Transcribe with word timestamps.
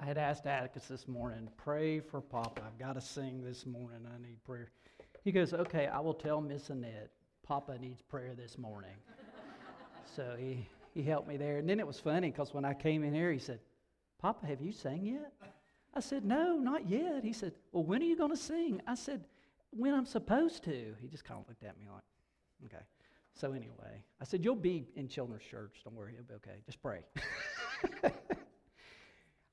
I 0.00 0.04
had 0.04 0.18
asked 0.18 0.46
Atticus 0.46 0.84
this 0.84 1.08
morning, 1.08 1.48
pray 1.56 2.00
for 2.00 2.20
Papa. 2.20 2.60
I've 2.66 2.78
got 2.78 2.94
to 2.94 3.00
sing 3.00 3.42
this 3.42 3.64
morning. 3.64 4.00
I 4.06 4.20
need 4.20 4.42
prayer. 4.44 4.70
He 5.24 5.32
goes, 5.32 5.54
okay, 5.54 5.86
I 5.86 6.00
will 6.00 6.14
tell 6.14 6.40
Miss 6.40 6.68
Annette, 6.68 7.10
Papa 7.42 7.78
needs 7.78 8.02
prayer 8.02 8.34
this 8.36 8.58
morning. 8.58 8.96
so 10.14 10.36
he, 10.38 10.68
he 10.92 11.02
helped 11.02 11.26
me 11.26 11.38
there. 11.38 11.56
And 11.56 11.68
then 11.68 11.80
it 11.80 11.86
was 11.86 11.98
funny 11.98 12.30
because 12.30 12.52
when 12.52 12.64
I 12.64 12.74
came 12.74 13.04
in 13.04 13.14
here, 13.14 13.32
he 13.32 13.38
said, 13.38 13.58
Papa, 14.20 14.46
have 14.46 14.60
you 14.60 14.70
sang 14.70 15.06
yet? 15.06 15.32
I 15.94 16.00
said, 16.00 16.26
no, 16.26 16.58
not 16.58 16.86
yet. 16.88 17.24
He 17.24 17.32
said, 17.32 17.52
well, 17.72 17.84
when 17.84 18.02
are 18.02 18.06
you 18.06 18.16
going 18.16 18.30
to 18.30 18.36
sing? 18.36 18.82
I 18.86 18.96
said, 18.96 19.24
when 19.70 19.94
I'm 19.94 20.06
supposed 20.06 20.62
to. 20.64 20.94
He 21.00 21.08
just 21.08 21.24
kind 21.24 21.40
of 21.40 21.48
looked 21.48 21.64
at 21.64 21.78
me 21.78 21.86
like, 21.90 22.02
okay. 22.66 22.84
So 23.32 23.52
anyway, 23.52 24.02
I 24.20 24.24
said, 24.24 24.44
you'll 24.44 24.56
be 24.56 24.88
in 24.94 25.08
children's 25.08 25.42
church. 25.42 25.80
Don't 25.84 25.94
worry, 25.94 26.12
it'll 26.12 26.26
be 26.26 26.34
okay. 26.34 26.58
Just 26.66 26.82
pray. 26.82 27.00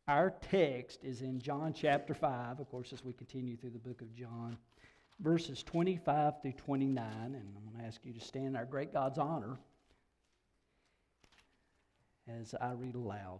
Our 0.07 0.31
text 0.51 1.05
is 1.05 1.21
in 1.21 1.39
John 1.39 1.71
chapter 1.73 2.13
5, 2.13 2.59
of 2.59 2.69
course, 2.69 2.91
as 2.91 3.05
we 3.05 3.13
continue 3.13 3.55
through 3.55 3.69
the 3.69 3.79
book 3.79 4.01
of 4.01 4.13
John, 4.13 4.57
verses 5.21 5.63
25 5.63 6.41
through 6.41 6.51
29. 6.53 7.05
And 7.15 7.35
I'm 7.35 7.63
going 7.63 7.77
to 7.79 7.87
ask 7.87 8.01
you 8.03 8.11
to 8.11 8.19
stand 8.19 8.47
in 8.47 8.55
our 8.57 8.65
great 8.65 8.91
God's 8.91 9.17
honor 9.17 9.57
as 12.27 12.53
I 12.59 12.73
read 12.73 12.95
aloud. 12.95 13.39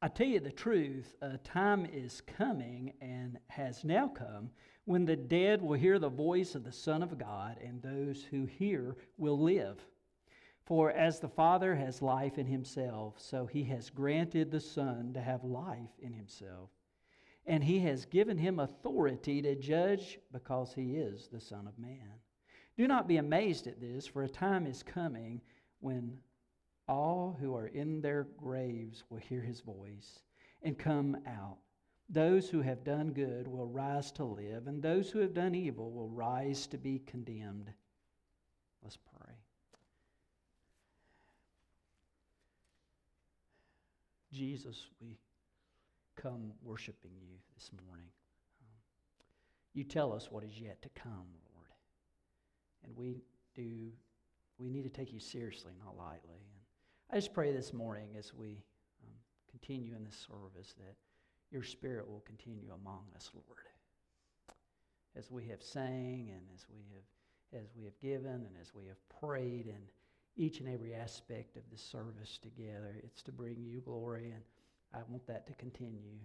I 0.00 0.08
tell 0.08 0.28
you 0.28 0.40
the 0.40 0.50
truth, 0.50 1.14
a 1.20 1.36
time 1.38 1.84
is 1.84 2.22
coming 2.38 2.94
and 3.02 3.38
has 3.48 3.84
now 3.84 4.08
come 4.08 4.50
when 4.86 5.04
the 5.04 5.16
dead 5.16 5.60
will 5.60 5.78
hear 5.78 5.98
the 5.98 6.08
voice 6.08 6.54
of 6.54 6.64
the 6.64 6.72
Son 6.72 7.02
of 7.02 7.18
God, 7.18 7.58
and 7.62 7.82
those 7.82 8.22
who 8.30 8.46
hear 8.46 8.96
will 9.18 9.38
live. 9.38 9.78
For 10.66 10.90
as 10.90 11.20
the 11.20 11.28
Father 11.28 11.74
has 11.74 12.00
life 12.00 12.38
in 12.38 12.46
himself, 12.46 13.20
so 13.20 13.44
he 13.46 13.64
has 13.64 13.90
granted 13.90 14.50
the 14.50 14.60
Son 14.60 15.12
to 15.12 15.20
have 15.20 15.44
life 15.44 15.98
in 16.00 16.12
himself. 16.12 16.70
And 17.46 17.62
he 17.62 17.80
has 17.80 18.06
given 18.06 18.38
him 18.38 18.58
authority 18.58 19.42
to 19.42 19.54
judge 19.54 20.18
because 20.32 20.72
he 20.72 20.96
is 20.96 21.28
the 21.28 21.40
Son 21.40 21.66
of 21.66 21.78
Man. 21.78 22.20
Do 22.78 22.88
not 22.88 23.06
be 23.06 23.18
amazed 23.18 23.66
at 23.66 23.80
this, 23.80 24.06
for 24.06 24.22
a 24.22 24.28
time 24.28 24.66
is 24.66 24.82
coming 24.82 25.42
when 25.80 26.18
all 26.88 27.36
who 27.38 27.54
are 27.54 27.68
in 27.68 28.00
their 28.00 28.24
graves 28.38 29.04
will 29.10 29.18
hear 29.18 29.42
his 29.42 29.60
voice 29.60 30.20
and 30.62 30.78
come 30.78 31.16
out. 31.26 31.58
Those 32.08 32.48
who 32.48 32.62
have 32.62 32.84
done 32.84 33.12
good 33.12 33.46
will 33.46 33.66
rise 33.66 34.10
to 34.12 34.24
live, 34.24 34.66
and 34.66 34.82
those 34.82 35.10
who 35.10 35.20
have 35.20 35.34
done 35.34 35.54
evil 35.54 35.90
will 35.90 36.08
rise 36.08 36.66
to 36.68 36.78
be 36.78 37.00
condemned. 37.06 37.70
Let's 38.82 38.96
pray. 38.96 39.13
Jesus, 44.34 44.88
we 45.00 45.16
come 46.20 46.52
worshiping 46.60 47.12
you 47.20 47.36
this 47.54 47.70
morning. 47.86 48.08
Um, 48.60 48.66
you 49.74 49.84
tell 49.84 50.12
us 50.12 50.28
what 50.30 50.42
is 50.42 50.58
yet 50.60 50.82
to 50.82 50.88
come, 50.90 51.28
Lord. 51.54 51.68
And 52.84 52.96
we 52.96 53.22
do, 53.54 53.92
we 54.58 54.70
need 54.70 54.82
to 54.82 54.88
take 54.88 55.12
you 55.12 55.20
seriously, 55.20 55.72
not 55.78 55.96
lightly. 55.96 56.34
And 56.34 56.60
I 57.12 57.16
just 57.16 57.32
pray 57.32 57.52
this 57.52 57.72
morning 57.72 58.08
as 58.18 58.34
we 58.34 58.64
um, 59.04 59.14
continue 59.48 59.94
in 59.94 60.04
this 60.04 60.26
service 60.28 60.74
that 60.78 60.96
your 61.52 61.62
spirit 61.62 62.10
will 62.10 62.24
continue 62.26 62.72
among 62.74 63.04
us, 63.14 63.30
Lord. 63.34 63.58
As 65.16 65.30
we 65.30 65.46
have 65.46 65.62
sang 65.62 66.32
and 66.34 66.42
as 66.52 66.66
we 66.68 66.80
have 66.92 67.04
as 67.62 67.68
we 67.76 67.84
have 67.84 67.96
given 68.00 68.32
and 68.32 68.56
as 68.60 68.74
we 68.74 68.86
have 68.86 68.96
prayed 69.20 69.66
and 69.66 69.84
each 70.36 70.60
and 70.60 70.68
every 70.68 70.94
aspect 70.94 71.56
of 71.56 71.62
this 71.70 71.82
service 71.82 72.38
together. 72.42 72.96
It's 73.04 73.22
to 73.22 73.32
bring 73.32 73.56
you 73.62 73.80
glory, 73.80 74.32
and 74.32 74.42
I 74.92 74.98
want 75.08 75.26
that 75.26 75.46
to 75.46 75.54
continue. 75.54 76.18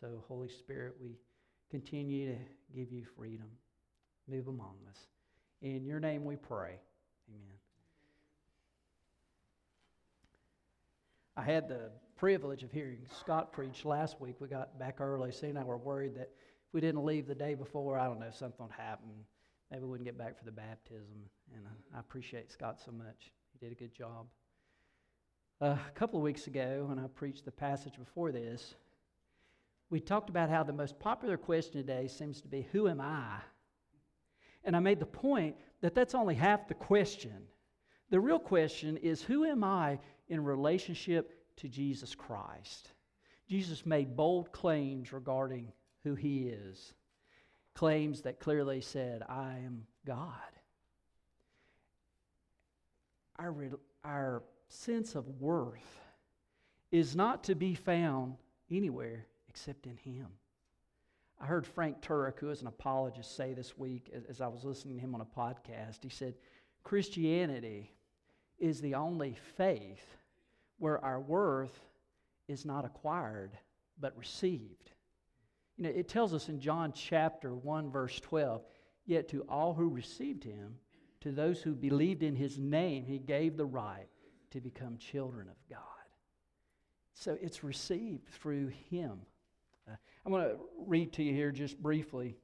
So, 0.00 0.22
Holy 0.28 0.48
Spirit, 0.48 0.94
we 1.00 1.16
continue 1.70 2.32
to 2.32 2.38
give 2.74 2.92
you 2.92 3.04
freedom. 3.16 3.48
Move 4.28 4.48
among 4.48 4.76
us. 4.88 5.06
In 5.62 5.84
your 5.84 5.98
name 5.98 6.24
we 6.24 6.36
pray. 6.36 6.78
Amen. 7.28 7.58
I 11.36 11.42
had 11.42 11.68
the 11.68 11.90
privilege 12.16 12.62
of 12.62 12.72
hearing 12.72 12.98
Scott 13.20 13.52
preach 13.52 13.84
last 13.84 14.20
week. 14.20 14.36
We 14.40 14.48
got 14.48 14.78
back 14.78 15.00
early. 15.00 15.32
Cindy, 15.32 15.50
and 15.50 15.58
I 15.58 15.64
were 15.64 15.76
worried 15.76 16.14
that 16.16 16.30
if 16.68 16.74
we 16.74 16.80
didn't 16.80 17.04
leave 17.04 17.26
the 17.26 17.34
day 17.34 17.54
before, 17.54 17.98
I 17.98 18.06
don't 18.06 18.20
know, 18.20 18.30
something 18.30 18.66
would 18.66 18.72
happen. 18.72 19.10
Maybe 19.70 19.84
we 19.84 19.90
wouldn't 19.90 20.06
get 20.06 20.18
back 20.18 20.38
for 20.38 20.44
the 20.44 20.52
baptism. 20.52 21.28
And 21.54 21.64
I 21.94 22.00
appreciate 22.00 22.50
Scott 22.50 22.80
so 22.84 22.92
much. 22.92 23.32
Did 23.60 23.72
a 23.72 23.74
good 23.74 23.92
job. 23.92 24.26
Uh, 25.60 25.76
a 25.88 25.90
couple 25.96 26.20
of 26.20 26.22
weeks 26.22 26.46
ago, 26.46 26.84
when 26.88 27.00
I 27.00 27.08
preached 27.08 27.44
the 27.44 27.50
passage 27.50 27.98
before 27.98 28.30
this, 28.30 28.76
we 29.90 29.98
talked 29.98 30.30
about 30.30 30.48
how 30.48 30.62
the 30.62 30.72
most 30.72 31.00
popular 31.00 31.36
question 31.36 31.72
today 31.72 32.06
seems 32.06 32.40
to 32.42 32.48
be, 32.48 32.68
Who 32.70 32.86
am 32.86 33.00
I? 33.00 33.40
And 34.62 34.76
I 34.76 34.78
made 34.78 35.00
the 35.00 35.06
point 35.06 35.56
that 35.80 35.92
that's 35.92 36.14
only 36.14 36.36
half 36.36 36.68
the 36.68 36.74
question. 36.74 37.48
The 38.10 38.20
real 38.20 38.38
question 38.38 38.96
is, 38.98 39.22
Who 39.22 39.44
am 39.44 39.64
I 39.64 39.98
in 40.28 40.44
relationship 40.44 41.34
to 41.56 41.68
Jesus 41.68 42.14
Christ? 42.14 42.92
Jesus 43.48 43.84
made 43.84 44.14
bold 44.14 44.52
claims 44.52 45.12
regarding 45.12 45.72
who 46.04 46.14
he 46.14 46.46
is, 46.46 46.94
claims 47.74 48.22
that 48.22 48.38
clearly 48.38 48.82
said, 48.82 49.22
I 49.28 49.58
am 49.64 49.88
God 50.06 50.57
our, 53.38 53.54
our 54.04 54.42
sense 54.68 55.14
of 55.14 55.28
worth 55.40 56.00
is 56.90 57.14
not 57.14 57.44
to 57.44 57.54
be 57.54 57.74
found 57.74 58.36
anywhere 58.70 59.26
except 59.48 59.86
in 59.86 59.96
Him. 59.96 60.26
I 61.40 61.46
heard 61.46 61.66
Frank 61.66 62.00
Turek, 62.00 62.38
who 62.40 62.50
is 62.50 62.62
an 62.62 62.66
apologist, 62.66 63.36
say 63.36 63.54
this 63.54 63.78
week 63.78 64.10
as 64.28 64.40
I 64.40 64.48
was 64.48 64.64
listening 64.64 64.96
to 64.96 65.00
him 65.00 65.14
on 65.14 65.20
a 65.20 65.24
podcast, 65.24 66.02
he 66.02 66.08
said, 66.08 66.34
Christianity 66.82 67.92
is 68.58 68.80
the 68.80 68.96
only 68.96 69.36
faith 69.56 70.16
where 70.78 71.04
our 71.04 71.20
worth 71.20 71.78
is 72.48 72.64
not 72.64 72.84
acquired 72.84 73.56
but 74.00 74.18
received. 74.18 74.90
You 75.76 75.84
know, 75.84 75.90
it 75.90 76.08
tells 76.08 76.34
us 76.34 76.48
in 76.48 76.58
John 76.58 76.92
chapter 76.92 77.54
1, 77.54 77.90
verse 77.90 78.18
12, 78.18 78.64
yet 79.06 79.28
to 79.28 79.42
all 79.42 79.74
who 79.74 79.88
received 79.88 80.42
him, 80.42 80.76
to 81.20 81.32
those 81.32 81.60
who 81.60 81.74
believed 81.74 82.22
in 82.22 82.36
his 82.36 82.58
name, 82.58 83.04
he 83.04 83.18
gave 83.18 83.56
the 83.56 83.66
right 83.66 84.06
to 84.50 84.60
become 84.60 84.96
children 84.98 85.48
of 85.48 85.56
God. 85.68 85.80
So 87.14 87.36
it's 87.40 87.64
received 87.64 88.28
through 88.28 88.68
him. 88.90 89.18
Uh, 89.88 89.96
I'm 90.24 90.32
going 90.32 90.48
to 90.48 90.56
read 90.86 91.12
to 91.14 91.22
you 91.22 91.34
here 91.34 91.50
just 91.50 91.82
briefly 91.82 92.36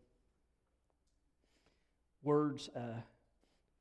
words 2.23 2.71
uh, 2.75 3.01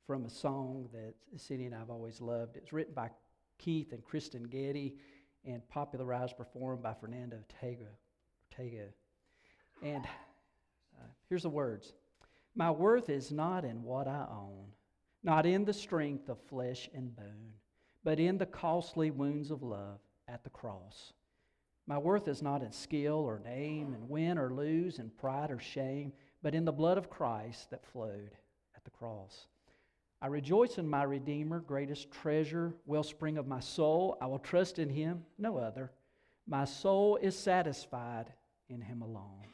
from 0.06 0.24
a 0.26 0.30
song 0.30 0.88
that 0.92 1.14
Cindy 1.36 1.64
and 1.64 1.74
I 1.74 1.78
have 1.78 1.90
always 1.90 2.20
loved. 2.20 2.56
It's 2.56 2.72
written 2.72 2.94
by 2.94 3.10
Keith 3.58 3.92
and 3.92 4.04
Kristyn 4.04 4.44
Getty 4.44 4.94
and 5.44 5.66
popularized, 5.68 6.36
performed 6.36 6.82
by 6.82 6.94
Fernando 6.94 7.36
Ortega. 7.36 7.86
Ortega. 8.52 8.86
And 9.82 10.04
uh, 10.06 11.06
here's 11.28 11.42
the 11.42 11.48
words 11.48 11.92
My 12.54 12.70
worth 12.70 13.08
is 13.08 13.32
not 13.32 13.64
in 13.64 13.82
what 13.82 14.06
I 14.06 14.26
own 14.30 14.66
not 15.24 15.46
in 15.46 15.64
the 15.64 15.72
strength 15.72 16.28
of 16.28 16.38
flesh 16.38 16.90
and 16.94 17.16
bone, 17.16 17.54
but 18.04 18.20
in 18.20 18.36
the 18.36 18.46
costly 18.46 19.10
wounds 19.10 19.50
of 19.50 19.62
love 19.62 19.98
at 20.28 20.44
the 20.44 20.50
cross. 20.50 21.14
My 21.86 21.96
worth 21.96 22.28
is 22.28 22.42
not 22.42 22.62
in 22.62 22.72
skill 22.72 23.16
or 23.16 23.40
name, 23.40 23.94
and 23.94 24.08
win 24.08 24.38
or 24.38 24.52
lose, 24.52 24.98
in 24.98 25.10
pride 25.10 25.50
or 25.50 25.58
shame, 25.58 26.12
but 26.42 26.54
in 26.54 26.66
the 26.66 26.72
blood 26.72 26.98
of 26.98 27.10
Christ 27.10 27.70
that 27.70 27.86
flowed 27.86 28.32
at 28.76 28.84
the 28.84 28.90
cross. 28.90 29.46
I 30.20 30.26
rejoice 30.26 30.78
in 30.78 30.88
my 30.88 31.02
Redeemer, 31.02 31.60
greatest 31.60 32.10
treasure, 32.10 32.74
wellspring 32.86 33.38
of 33.38 33.46
my 33.46 33.60
soul. 33.60 34.16
I 34.20 34.26
will 34.26 34.38
trust 34.38 34.78
in 34.78 34.90
him, 34.90 35.24
no 35.38 35.56
other. 35.56 35.90
My 36.46 36.66
soul 36.66 37.16
is 37.16 37.38
satisfied 37.38 38.32
in 38.68 38.82
him 38.82 39.00
alone. 39.02 39.48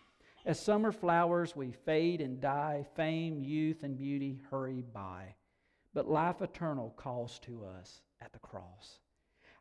As 0.47 0.59
summer 0.59 0.91
flowers, 0.91 1.55
we 1.55 1.73
fade 1.73 2.21
and 2.21 2.41
die. 2.41 2.87
Fame, 2.97 3.41
youth, 3.41 3.83
and 3.83 3.97
beauty 3.97 4.41
hurry 4.51 4.83
by 4.93 5.35
but 5.95 6.11
life 6.11 6.43
eternal 6.43 6.95
calls 6.97 7.39
to 7.41 7.65
us 7.65 8.03
at 8.21 8.33
the 8.33 8.39
cross. 8.39 8.99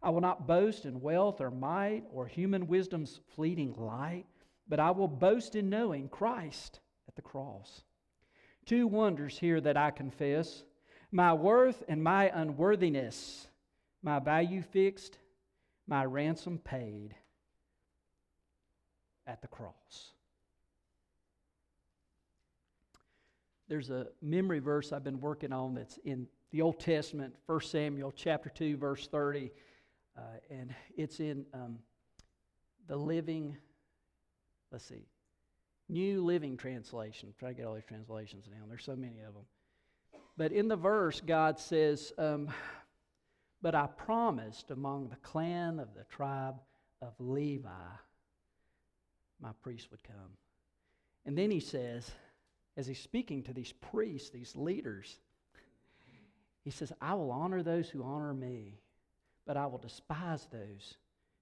I 0.02 0.10
will 0.10 0.22
not 0.22 0.48
boast 0.48 0.86
in 0.86 1.02
wealth 1.02 1.42
or 1.42 1.52
might 1.52 2.04
or 2.12 2.28
human 2.28 2.68
wisdom's 2.68 3.20
fleeting 3.36 3.74
light, 3.74 4.26
but 4.68 4.80
I 4.80 4.92
will 4.92 5.08
boast 5.08 5.56
in 5.56 5.70
knowing 5.70 6.08
Christ 6.08 6.80
at 7.08 7.16
the 7.16 7.22
cross. 7.22 7.84
Two 8.66 8.88
wonders 8.88 9.38
here 9.38 9.60
that 9.62 9.78
I 9.78 9.92
confess 9.92 10.64
my 11.12 11.34
worth 11.34 11.84
and 11.88 12.04
my 12.04 12.30
unworthiness, 12.34 13.48
my 14.04 14.20
value 14.20 14.62
fixed, 14.62 15.18
my 15.88 16.06
ransom 16.06 16.60
paid 16.60 17.16
at 19.26 19.42
the 19.42 19.48
cross. 19.48 20.14
There's 23.70 23.92
a 23.92 24.08
memory 24.22 24.60
verse 24.60 24.92
I've 24.92 25.04
been 25.04 25.22
working 25.22 25.54
on 25.54 25.76
that's 25.76 26.00
in 26.04 26.28
the 26.52 26.62
Old 26.64 26.80
Testament, 26.80 27.36
1 27.46 27.62
Samuel 27.62 28.12
chapter 28.12 28.50
2, 28.50 28.78
verse 28.78 29.08
30. 29.08 29.52
Uh, 30.18 30.22
and 30.50 30.74
it's 30.98 31.20
in 31.20 31.46
um, 31.54 31.78
the 32.88 32.98
living, 32.98 33.56
let's 34.72 34.86
see, 34.86 35.06
New 35.88 36.26
Living 36.26 36.58
Translation. 36.58 37.34
Try 37.38 37.50
to 37.50 37.56
get 37.56 37.66
all 37.66 37.76
these 37.76 37.86
translations 37.86 38.48
down. 38.48 38.68
There's 38.68 38.84
so 38.84 38.96
many 38.96 39.20
of 39.20 39.36
them. 39.36 39.46
But 40.36 40.52
in 40.52 40.68
the 40.68 40.76
verse, 40.76 41.22
God 41.22 41.60
says, 41.60 42.12
um, 42.18 42.50
But 43.62 43.76
I 43.76 43.86
promised 43.86 44.72
among 44.72 45.10
the 45.10 45.16
clan 45.18 45.80
of 45.80 45.94
the 45.94 46.06
tribe 46.06 46.56
of 47.02 47.14
Levi, 47.20 47.70
my 49.40 49.52
priest 49.62 49.90
would 49.92 50.04
come. 50.04 50.38
And 51.26 51.38
then 51.38 51.52
he 51.52 51.60
says, 51.60 52.10
as 52.80 52.88
he's 52.88 53.02
speaking 53.02 53.44
to 53.44 53.54
these 53.54 53.74
priests, 53.74 54.30
these 54.30 54.56
leaders, 54.56 55.20
he 56.64 56.72
says, 56.72 56.94
I 57.02 57.14
will 57.14 57.30
honor 57.30 57.62
those 57.62 57.90
who 57.90 58.04
honor 58.04 58.34
me, 58.34 58.80
but 59.46 59.58
I 59.58 59.66
will 59.66 59.80
despise 59.80 60.48
those 60.50 60.96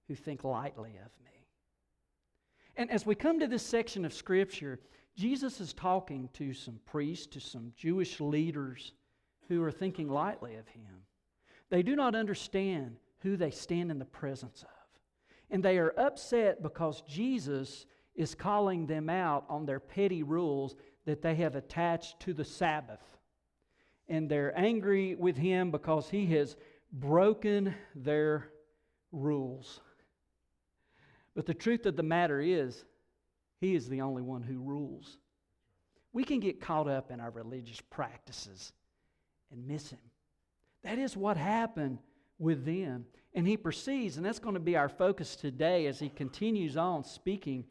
who 0.08 0.16
think 0.16 0.42
lightly 0.42 0.96
of 0.96 1.12
me. 1.24 1.46
And 2.74 2.90
as 2.90 3.06
we 3.06 3.14
come 3.14 3.38
to 3.38 3.46
this 3.46 3.62
section 3.62 4.04
of 4.04 4.12
Scripture, 4.12 4.80
Jesus 5.14 5.60
is 5.60 5.72
talking 5.72 6.28
to 6.32 6.52
some 6.52 6.80
priests, 6.86 7.28
to 7.28 7.40
some 7.40 7.72
Jewish 7.76 8.20
leaders 8.20 8.92
who 9.48 9.62
are 9.62 9.70
thinking 9.70 10.08
lightly 10.08 10.56
of 10.56 10.66
him. 10.66 11.04
They 11.70 11.84
do 11.84 11.94
not 11.94 12.16
understand 12.16 12.96
who 13.20 13.36
they 13.36 13.52
stand 13.52 13.92
in 13.92 14.00
the 14.00 14.04
presence 14.04 14.62
of. 14.62 14.68
And 15.50 15.64
they 15.64 15.78
are 15.78 15.94
upset 15.96 16.62
because 16.64 17.02
Jesus 17.02 17.86
is 18.18 18.34
calling 18.34 18.86
them 18.86 19.08
out 19.08 19.44
on 19.48 19.64
their 19.64 19.78
petty 19.78 20.24
rules 20.24 20.74
that 21.08 21.22
they 21.22 21.34
have 21.36 21.56
attached 21.56 22.20
to 22.20 22.34
the 22.34 22.44
Sabbath. 22.44 23.00
And 24.08 24.28
they're 24.28 24.56
angry 24.58 25.14
with 25.14 25.38
him 25.38 25.70
because 25.70 26.10
he 26.10 26.26
has 26.26 26.54
broken 26.92 27.74
their 27.94 28.50
rules. 29.10 29.80
But 31.34 31.46
the 31.46 31.54
truth 31.54 31.86
of 31.86 31.96
the 31.96 32.02
matter 32.02 32.42
is, 32.42 32.84
he 33.58 33.74
is 33.74 33.88
the 33.88 34.02
only 34.02 34.20
one 34.20 34.42
who 34.42 34.60
rules. 34.60 35.16
We 36.12 36.24
can 36.24 36.40
get 36.40 36.60
caught 36.60 36.88
up 36.88 37.10
in 37.10 37.20
our 37.20 37.30
religious 37.30 37.80
practices 37.80 38.74
and 39.50 39.66
miss 39.66 39.88
him. 39.88 39.98
That 40.82 40.98
is 40.98 41.16
what 41.16 41.38
happened 41.38 42.00
with 42.38 42.66
them. 42.66 43.06
And 43.32 43.48
he 43.48 43.56
proceeds, 43.56 44.18
and 44.18 44.26
that's 44.26 44.38
going 44.38 44.54
to 44.56 44.60
be 44.60 44.76
our 44.76 44.90
focus 44.90 45.36
today 45.36 45.86
as 45.86 45.98
he 45.98 46.10
continues 46.10 46.76
on 46.76 47.02
speaking 47.02 47.64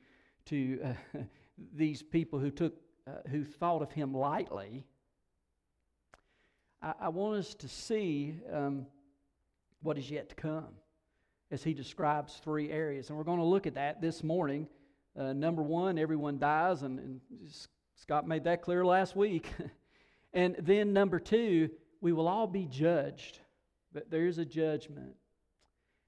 to 0.45 0.79
uh, 0.83 1.19
these 1.75 2.01
people 2.01 2.39
who 2.39 2.49
took, 2.49 2.73
uh, 3.07 3.29
who 3.29 3.43
thought 3.43 3.81
of 3.81 3.91
him 3.91 4.13
lightly. 4.13 4.85
I, 6.81 6.93
I 7.01 7.09
want 7.09 7.37
us 7.37 7.53
to 7.55 7.67
see 7.67 8.35
um, 8.51 8.85
what 9.81 9.97
is 9.97 10.11
yet 10.11 10.29
to 10.29 10.35
come 10.35 10.67
as 11.51 11.63
he 11.63 11.73
describes 11.73 12.41
three 12.43 12.69
areas. 12.69 13.09
And 13.09 13.17
we're 13.17 13.23
going 13.23 13.39
to 13.39 13.45
look 13.45 13.67
at 13.67 13.75
that 13.75 14.01
this 14.01 14.23
morning. 14.23 14.67
Uh, 15.17 15.33
number 15.33 15.63
one, 15.63 15.97
everyone 15.97 16.37
dies, 16.37 16.83
and, 16.83 16.99
and 16.99 17.21
Scott 17.95 18.27
made 18.27 18.43
that 18.43 18.61
clear 18.61 18.85
last 18.85 19.15
week. 19.15 19.47
and 20.33 20.55
then 20.59 20.93
number 20.93 21.19
two, 21.19 21.69
we 22.01 22.13
will 22.13 22.27
all 22.27 22.47
be 22.47 22.65
judged, 22.65 23.39
but 23.93 24.11
there 24.11 24.27
is 24.27 24.37
a 24.37 24.45
judgment. 24.45 25.15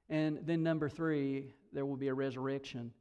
And 0.09 0.39
then 0.43 0.63
number 0.63 0.89
three, 0.89 1.53
there 1.71 1.85
will 1.85 1.95
be 1.95 2.09
a 2.09 2.13
resurrection. 2.13 2.91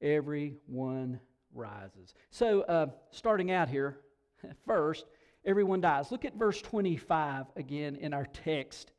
Everyone 0.00 1.20
rises. 1.54 2.14
So, 2.30 2.62
uh, 2.62 2.86
starting 3.10 3.50
out 3.50 3.68
here, 3.68 3.98
first, 4.66 5.06
everyone 5.44 5.80
dies. 5.80 6.10
Look 6.10 6.24
at 6.24 6.34
verse 6.34 6.60
25 6.62 7.46
again 7.56 7.96
in 7.96 8.14
our 8.14 8.26
text. 8.26 8.92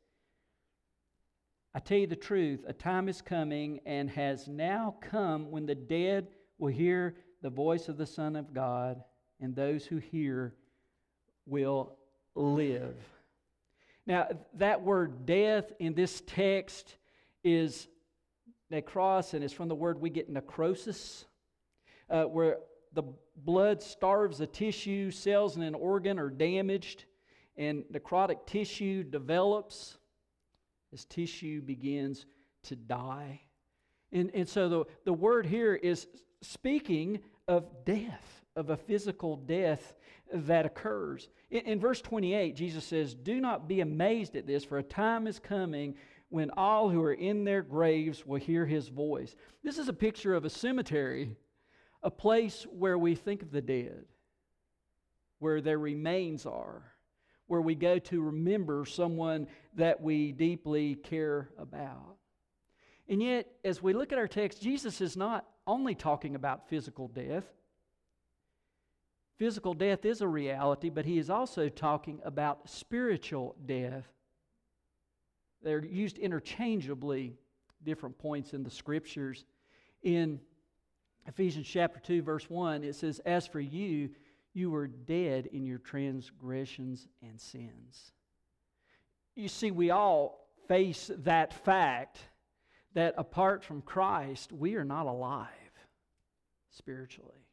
I 1.74 1.80
tell 1.80 1.98
you 1.98 2.06
the 2.06 2.14
truth, 2.14 2.64
a 2.68 2.72
time 2.72 3.08
is 3.08 3.20
coming 3.20 3.80
and 3.84 4.08
has 4.10 4.46
now 4.46 4.94
come 5.00 5.50
when 5.50 5.66
the 5.66 5.74
dead 5.74 6.28
will 6.58 6.72
hear 6.72 7.16
the 7.42 7.50
voice 7.50 7.88
of 7.88 7.98
the 7.98 8.06
Son 8.06 8.36
of 8.36 8.54
God, 8.54 9.02
and 9.40 9.54
those 9.54 9.84
who 9.84 9.98
hear 9.98 10.54
will 11.46 11.96
live. 12.34 12.96
Now, 14.06 14.28
that 14.54 14.82
word 14.82 15.26
death 15.26 15.72
in 15.78 15.94
this 15.94 16.22
text 16.26 16.96
is 17.42 17.88
necros, 18.72 19.34
and 19.34 19.42
it's 19.42 19.52
from 19.52 19.68
the 19.68 19.74
word 19.74 20.00
we 20.00 20.10
get 20.10 20.30
necrosis, 20.30 21.24
uh, 22.14 22.24
where 22.24 22.58
the 22.92 23.02
blood 23.44 23.82
starves 23.82 24.40
a 24.40 24.46
tissue, 24.46 25.10
cells 25.10 25.56
in 25.56 25.62
an 25.62 25.74
organ 25.74 26.16
are 26.16 26.30
damaged, 26.30 27.06
and 27.56 27.82
necrotic 27.92 28.46
tissue 28.46 29.02
develops 29.02 29.98
as 30.92 31.04
tissue 31.04 31.60
begins 31.60 32.26
to 32.62 32.76
die. 32.76 33.40
And, 34.12 34.30
and 34.32 34.48
so 34.48 34.68
the, 34.68 34.84
the 35.04 35.12
word 35.12 35.44
here 35.44 35.74
is 35.74 36.06
speaking 36.40 37.18
of 37.48 37.66
death, 37.84 38.44
of 38.54 38.70
a 38.70 38.76
physical 38.76 39.36
death 39.36 39.94
that 40.32 40.64
occurs. 40.64 41.28
In, 41.50 41.62
in 41.62 41.80
verse 41.80 42.00
28, 42.00 42.54
Jesus 42.54 42.84
says, 42.84 43.14
Do 43.14 43.40
not 43.40 43.66
be 43.66 43.80
amazed 43.80 44.36
at 44.36 44.46
this, 44.46 44.64
for 44.64 44.78
a 44.78 44.84
time 44.84 45.26
is 45.26 45.40
coming 45.40 45.96
when 46.28 46.50
all 46.56 46.88
who 46.90 47.02
are 47.02 47.12
in 47.12 47.44
their 47.44 47.62
graves 47.62 48.24
will 48.24 48.38
hear 48.38 48.66
his 48.66 48.86
voice. 48.86 49.34
This 49.64 49.78
is 49.78 49.88
a 49.88 49.92
picture 49.92 50.34
of 50.34 50.44
a 50.44 50.50
cemetery, 50.50 51.36
a 52.04 52.10
place 52.10 52.64
where 52.70 52.96
we 52.96 53.16
think 53.16 53.42
of 53.42 53.50
the 53.50 53.60
dead, 53.60 54.04
where 55.40 55.60
their 55.60 55.78
remains 55.78 56.46
are 56.46 56.94
where 57.46 57.60
we 57.60 57.74
go 57.74 57.98
to 57.98 58.22
remember 58.22 58.84
someone 58.86 59.46
that 59.74 60.00
we 60.00 60.32
deeply 60.32 60.94
care 60.94 61.50
about. 61.58 62.16
And 63.08 63.22
yet, 63.22 63.46
as 63.64 63.82
we 63.82 63.92
look 63.92 64.12
at 64.12 64.18
our 64.18 64.28
text, 64.28 64.62
Jesus 64.62 65.00
is 65.00 65.16
not 65.16 65.46
only 65.66 65.94
talking 65.94 66.34
about 66.36 66.68
physical 66.68 67.08
death. 67.08 67.44
Physical 69.36 69.74
death 69.74 70.04
is 70.04 70.20
a 70.20 70.28
reality, 70.28 70.88
but 70.88 71.04
he 71.04 71.18
is 71.18 71.28
also 71.28 71.68
talking 71.68 72.20
about 72.24 72.68
spiritual 72.68 73.56
death. 73.66 74.06
They're 75.62 75.84
used 75.84 76.18
interchangeably, 76.18 77.34
different 77.82 78.16
points 78.16 78.54
in 78.54 78.62
the 78.62 78.70
scriptures. 78.70 79.44
In 80.02 80.40
Ephesians 81.26 81.66
chapter 81.66 82.00
2, 82.00 82.22
verse 82.22 82.48
1, 82.50 82.84
it 82.84 82.94
says, 82.94 83.20
As 83.20 83.46
for 83.46 83.60
you, 83.60 84.10
you 84.52 84.70
were 84.70 84.86
dead 84.86 85.46
in 85.46 85.64
your 85.64 85.78
transgressions 85.78 87.08
and 87.22 87.40
sins. 87.40 88.12
You 89.34 89.48
see, 89.48 89.70
we 89.70 89.90
all 89.90 90.48
face 90.68 91.10
that 91.18 91.52
fact 91.64 92.18
that 92.94 93.14
apart 93.18 93.64
from 93.64 93.82
Christ, 93.82 94.52
we 94.52 94.76
are 94.76 94.84
not 94.84 95.06
alive 95.06 95.48
spiritually. 96.70 97.48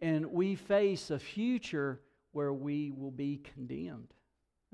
And 0.00 0.26
we 0.26 0.54
face 0.54 1.10
a 1.10 1.18
future 1.18 2.00
where 2.32 2.52
we 2.52 2.90
will 2.90 3.10
be 3.10 3.40
condemned. 3.54 4.12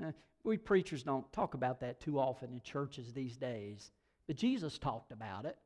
Uh, 0.02 0.12
we 0.44 0.56
preachers 0.56 1.02
don't 1.02 1.30
talk 1.32 1.54
about 1.54 1.80
that 1.80 2.00
too 2.00 2.18
often 2.18 2.52
in 2.52 2.60
churches 2.60 3.12
these 3.12 3.36
days, 3.36 3.90
but 4.26 4.36
Jesus 4.36 4.78
talked 4.78 5.10
about 5.10 5.44
it. 5.44 5.56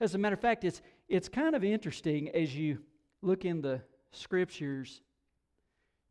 As 0.00 0.14
a 0.14 0.18
matter 0.18 0.34
of 0.34 0.40
fact, 0.40 0.64
it's, 0.64 0.80
it's 1.08 1.28
kind 1.28 1.54
of 1.54 1.64
interesting 1.64 2.28
as 2.30 2.54
you 2.54 2.78
look 3.22 3.44
in 3.44 3.60
the 3.60 3.80
scriptures, 4.12 5.00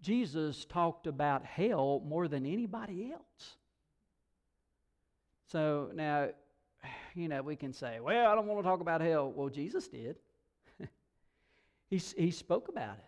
Jesus 0.01 0.65
talked 0.65 1.07
about 1.07 1.45
hell 1.45 2.01
more 2.05 2.27
than 2.27 2.45
anybody 2.45 3.11
else. 3.11 3.57
So 5.51 5.91
now, 5.93 6.29
you 7.15 7.27
know, 7.27 7.41
we 7.41 7.55
can 7.55 7.73
say, 7.73 7.99
well, 7.99 8.29
I 8.29 8.35
don't 8.35 8.47
want 8.47 8.59
to 8.63 8.69
talk 8.69 8.81
about 8.81 9.01
hell. 9.01 9.31
Well, 9.35 9.49
Jesus 9.49 9.87
did. 9.87 10.17
he, 11.89 11.97
he 11.97 12.31
spoke 12.31 12.67
about 12.67 12.97
it. 12.97 13.05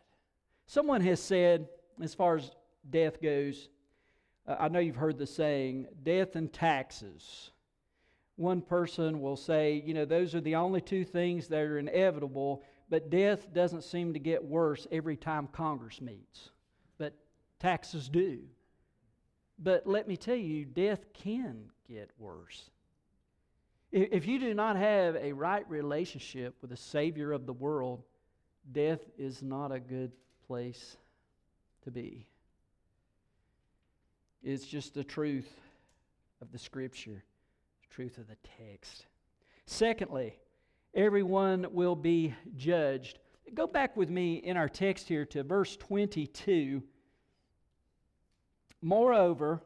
Someone 0.65 1.01
has 1.01 1.19
said, 1.19 1.67
as 2.01 2.13
far 2.13 2.38
as 2.38 2.51
death 2.89 3.22
goes, 3.22 3.69
uh, 4.48 4.55
I 4.60 4.67
know 4.69 4.79
you've 4.79 4.96
heard 4.96 5.17
the 5.17 5.27
saying, 5.27 5.88
death 6.03 6.36
and 6.36 6.51
taxes. 6.51 7.51
One 8.39 8.62
person 8.62 9.19
will 9.19 9.36
say, 9.36 9.84
you 9.86 9.93
know, 9.93 10.05
those 10.05 10.34
are 10.34 10.39
the 10.39 10.55
only 10.55 10.79
two 10.79 11.03
things 11.03 11.50
that 11.50 11.60
are 11.60 11.77
inevitable 11.77 12.63
but 12.89 13.10
death 13.10 13.53
doesn't 13.53 13.84
seem 13.84 14.13
to 14.13 14.19
get 14.19 14.43
worse 14.43 14.88
every 14.93 15.17
time 15.17 15.48
Congress 15.51 16.00
meets. 16.00 16.51
But 16.98 17.13
taxes 17.60 18.08
do. 18.08 18.39
But 19.60 19.86
let 19.86 20.08
me 20.08 20.15
tell 20.17 20.38
you, 20.38 20.63
death 20.63 21.05
can 21.13 21.65
get 21.86 22.10
worse. 22.17 22.69
If 23.91 24.25
you 24.25 24.39
do 24.39 24.53
not 24.53 24.77
have 24.77 25.17
a 25.17 25.34
right 25.34 25.69
relationship 25.69 26.55
with 26.62 26.69
the 26.69 26.77
Savior 26.77 27.34
of 27.34 27.46
the 27.46 27.53
world, 27.53 28.03
death 28.72 29.01
is 29.17 29.43
not 29.43 29.74
a 29.74 29.81
good 29.81 30.13
place 30.48 30.96
to 31.84 31.91
be. 31.91 32.25
It's 34.41 34.65
just 34.65 34.93
the 34.93 35.03
truth 35.03 35.51
of 36.41 36.51
the 36.51 36.60
Scripture, 36.60 37.24
truth 37.89 38.17
of 38.17 38.27
the 38.27 38.38
text. 38.58 39.05
Secondly, 39.65 40.39
everyone 40.93 41.67
will 41.72 41.96
be 41.96 42.34
judged. 42.55 43.19
Go 43.53 43.67
back 43.67 43.98
with 43.98 44.10
me 44.10 44.36
in 44.36 44.58
our 44.58 44.69
text 44.69 45.08
here 45.08 45.25
to 45.25 45.43
verse 45.43 45.75
22. 45.77 46.84
Moreover, 48.81 49.62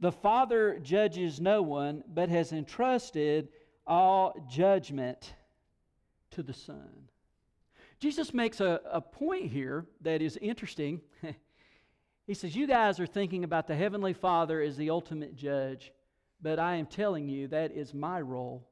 the 0.00 0.12
Father 0.12 0.78
judges 0.80 1.40
no 1.40 1.62
one, 1.62 2.02
but 2.12 2.28
has 2.28 2.52
entrusted 2.52 3.48
all 3.86 4.34
judgment 4.50 5.34
to 6.32 6.42
the 6.42 6.52
Son. 6.52 7.08
Jesus 8.00 8.34
makes 8.34 8.60
a, 8.60 8.80
a 8.90 9.00
point 9.00 9.50
here 9.50 9.86
that 10.00 10.20
is 10.20 10.36
interesting. 10.38 11.00
he 12.26 12.34
says, 12.34 12.56
You 12.56 12.66
guys 12.66 12.98
are 12.98 13.06
thinking 13.06 13.44
about 13.44 13.68
the 13.68 13.76
Heavenly 13.76 14.12
Father 14.12 14.60
as 14.60 14.76
the 14.76 14.90
ultimate 14.90 15.36
judge, 15.36 15.92
but 16.42 16.58
I 16.58 16.76
am 16.76 16.86
telling 16.86 17.28
you 17.28 17.48
that 17.48 17.72
is 17.72 17.94
my 17.94 18.20
role. 18.20 18.66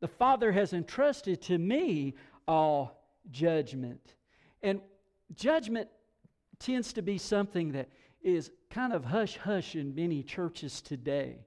The 0.00 0.08
Father 0.08 0.50
has 0.52 0.72
entrusted 0.72 1.42
to 1.42 1.58
me 1.58 2.14
all 2.48 3.02
judgment. 3.30 4.14
And 4.62 4.80
judgment 5.34 5.88
tends 6.58 6.92
to 6.94 7.02
be 7.02 7.18
something 7.18 7.72
that 7.72 7.88
is 8.22 8.50
kind 8.70 8.92
of 8.92 9.04
hush 9.04 9.36
hush 9.36 9.76
in 9.76 9.94
many 9.94 10.22
churches 10.22 10.80
today. 10.80 11.38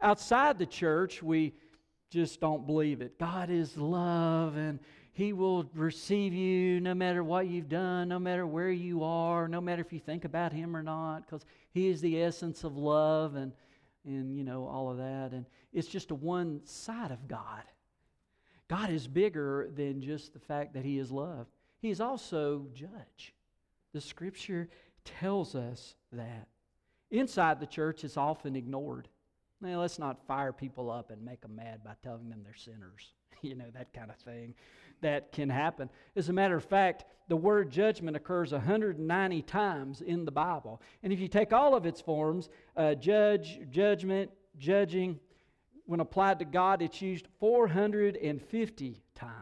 Outside 0.00 0.58
the 0.58 0.66
church, 0.66 1.22
we 1.22 1.54
just 2.10 2.40
don't 2.40 2.66
believe 2.66 3.02
it. 3.02 3.18
God 3.18 3.50
is 3.50 3.76
love 3.76 4.56
and 4.56 4.78
he 5.16 5.32
will 5.32 5.64
receive 5.74 6.34
you 6.34 6.78
no 6.78 6.94
matter 6.94 7.24
what 7.24 7.46
you've 7.46 7.70
done, 7.70 8.08
no 8.08 8.18
matter 8.18 8.46
where 8.46 8.68
you 8.68 9.02
are, 9.02 9.48
no 9.48 9.62
matter 9.62 9.80
if 9.80 9.90
you 9.90 9.98
think 9.98 10.26
about 10.26 10.52
Him 10.52 10.76
or 10.76 10.82
not, 10.82 11.24
because 11.24 11.46
He 11.70 11.88
is 11.88 12.02
the 12.02 12.20
essence 12.20 12.64
of 12.64 12.76
love 12.76 13.34
and, 13.34 13.52
and, 14.06 14.36
you 14.36 14.44
know, 14.44 14.66
all 14.66 14.90
of 14.90 14.98
that. 14.98 15.32
And 15.32 15.46
it's 15.72 15.88
just 15.88 16.10
a 16.10 16.14
one 16.14 16.60
side 16.64 17.10
of 17.10 17.28
God. 17.28 17.64
God 18.68 18.90
is 18.90 19.06
bigger 19.06 19.68
than 19.74 20.00
just 20.00 20.32
the 20.32 20.40
fact 20.40 20.74
that 20.74 20.84
He 20.84 20.98
is 20.98 21.10
love, 21.10 21.46
He 21.78 21.90
is 21.90 22.00
also 22.00 22.66
judge. 22.74 23.34
The 23.92 24.00
Scripture 24.00 24.68
tells 25.04 25.54
us 25.54 25.94
that. 26.12 26.48
Inside 27.10 27.60
the 27.60 27.66
church, 27.66 28.02
it's 28.02 28.16
often 28.16 28.56
ignored. 28.56 29.08
Now, 29.60 29.80
let's 29.80 29.98
not 29.98 30.26
fire 30.26 30.52
people 30.52 30.90
up 30.90 31.10
and 31.10 31.24
make 31.24 31.40
them 31.40 31.54
mad 31.54 31.84
by 31.84 31.92
telling 32.02 32.28
them 32.28 32.40
they're 32.42 32.54
sinners, 32.54 33.12
you 33.42 33.54
know, 33.54 33.70
that 33.72 33.92
kind 33.94 34.10
of 34.10 34.16
thing 34.16 34.54
that 35.00 35.32
can 35.32 35.48
happen. 35.48 35.90
As 36.14 36.28
a 36.28 36.32
matter 36.32 36.56
of 36.56 36.64
fact, 36.64 37.04
the 37.28 37.36
word 37.36 37.70
judgment 37.70 38.16
occurs 38.16 38.52
190 38.52 39.42
times 39.42 40.00
in 40.00 40.24
the 40.24 40.30
Bible. 40.30 40.80
And 41.02 41.12
if 41.12 41.20
you 41.20 41.28
take 41.28 41.52
all 41.52 41.74
of 41.74 41.86
its 41.86 42.00
forms, 42.00 42.48
uh, 42.76 42.94
judge, 42.94 43.60
judgment, 43.70 44.30
judging, 44.58 45.18
when 45.86 46.00
applied 46.00 46.38
to 46.38 46.44
God, 46.44 46.82
it's 46.82 47.00
used 47.02 47.26
450 47.40 49.02
times. 49.14 49.32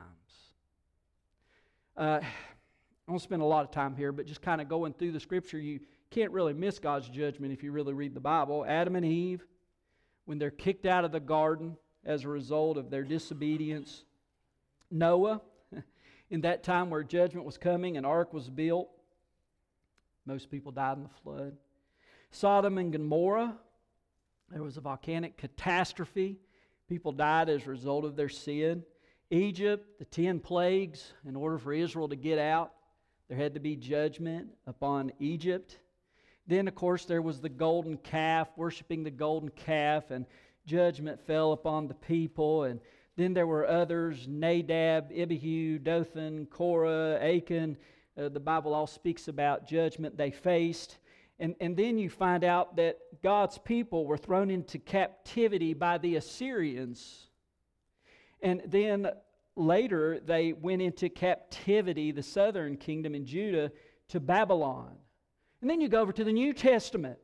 Uh, 1.97 2.21
I 2.23 3.11
won't 3.11 3.23
spend 3.23 3.43
a 3.43 3.47
lot 3.47 3.65
of 3.65 3.71
time 3.71 3.97
here, 3.97 4.13
but 4.13 4.27
just 4.27 4.41
kind 4.41 4.61
of 4.61 4.69
going 4.69 4.95
through 4.95 5.13
the 5.13 5.21
scripture, 5.21 5.59
you 5.59 5.81
can't 6.11 6.33
really 6.33 6.55
miss 6.55 6.79
God's 6.79 7.09
judgment 7.09 7.53
if 7.53 7.63
you 7.63 7.71
really 7.71 7.93
read 7.93 8.15
the 8.15 8.21
Bible. 8.21 8.65
Adam 8.67 8.97
and 8.97 9.05
Eve, 9.05 9.45
when 10.25 10.39
they're 10.39 10.51
kicked 10.51 10.87
out 10.87 11.05
of 11.05 11.13
the 11.13 11.21
garden 11.21 11.77
as 12.05 12.25
a 12.25 12.29
result 12.29 12.79
of 12.79 12.91
their 12.91 13.03
disobedience, 13.03 14.05
Noah, 14.95 15.43
in 16.31 16.43
that 16.43 16.63
time 16.63 16.89
where 16.89 17.03
judgment 17.03 17.45
was 17.45 17.59
coming, 17.59 17.97
an 17.97 18.05
ark 18.05 18.33
was 18.33 18.49
built. 18.49 18.89
Most 20.25 20.51
people 20.51 20.73
died 20.73 20.97
in 20.97 21.03
the 21.03 21.09
flood. 21.23 21.57
Sodom 22.31 22.79
and 22.79 22.93
Gomorrah, 22.93 23.57
there 24.51 24.63
was 24.63 24.77
a 24.77 24.81
volcanic 24.81 25.37
catastrophe. 25.37 26.39
People 26.89 27.13
died 27.13 27.49
as 27.49 27.67
a 27.67 27.71
result 27.71 28.05
of 28.05 28.15
their 28.15 28.29
sin. 28.29 28.85
Egypt, 29.31 29.99
the 29.99 30.05
ten 30.05 30.39
plagues, 30.39 31.13
in 31.27 31.35
order 31.35 31.59
for 31.59 31.73
Israel 31.73 32.09
to 32.09 32.17
get 32.17 32.39
out, 32.39 32.73
there 33.29 33.37
had 33.37 33.55
to 33.55 33.61
be 33.61 33.75
judgment 33.75 34.49
upon 34.67 35.11
Egypt. 35.19 35.79
Then, 36.47 36.69
of 36.69 36.75
course, 36.75 37.05
there 37.05 37.23
was 37.23 37.41
the 37.41 37.49
golden 37.49 37.97
calf, 37.97 38.49
worshiping 38.57 39.03
the 39.03 39.11
golden 39.11 39.49
calf, 39.49 40.11
and 40.11 40.27
judgment 40.67 41.21
fell 41.27 41.53
upon 41.53 41.89
the 41.89 41.95
people. 41.95 42.65
And 42.65 42.81
then 43.17 43.35
there 43.35 43.47
were 43.47 43.69
others 43.69 44.27
Nadab, 44.29 45.13
Abihu, 45.13 45.79
Dathan, 45.79 46.47
Korah, 46.47 47.19
Achan. 47.21 47.77
Uh, 48.19 48.29
the 48.29 48.41
Bible 48.41 48.75
all 48.75 48.87
speaks 48.87 49.29
about 49.29 49.67
judgment 49.67 50.17
they 50.17 50.31
faced. 50.31 50.99
And, 51.39 51.55
and 51.61 51.77
then 51.77 51.99
you 51.99 52.11
find 52.11 52.45
out 52.45 52.77
that 52.77 52.99
God's 53.23 53.59
people 53.59 54.07
were 54.07 54.17
thrown 54.17 54.51
into 54.51 54.79
captivity 54.79 55.75
by 55.75 55.99
the 55.99 56.17
Assyrians. 56.17 57.27
And 58.41 58.63
then 58.67 59.09
later 59.57 60.21
they 60.21 60.53
went 60.53 60.83
into 60.83 61.09
captivity, 61.09 62.13
the 62.13 62.23
southern 62.23 62.77
kingdom 62.77 63.15
in 63.15 63.27
Judah, 63.27 63.73
to 64.09 64.21
Babylon. 64.21 64.97
And 65.61 65.71
then 65.71 65.81
you 65.81 65.89
go 65.89 66.01
over 66.01 66.13
to 66.13 66.25
the 66.25 66.33
New 66.33 66.53
Testament. 66.53 67.19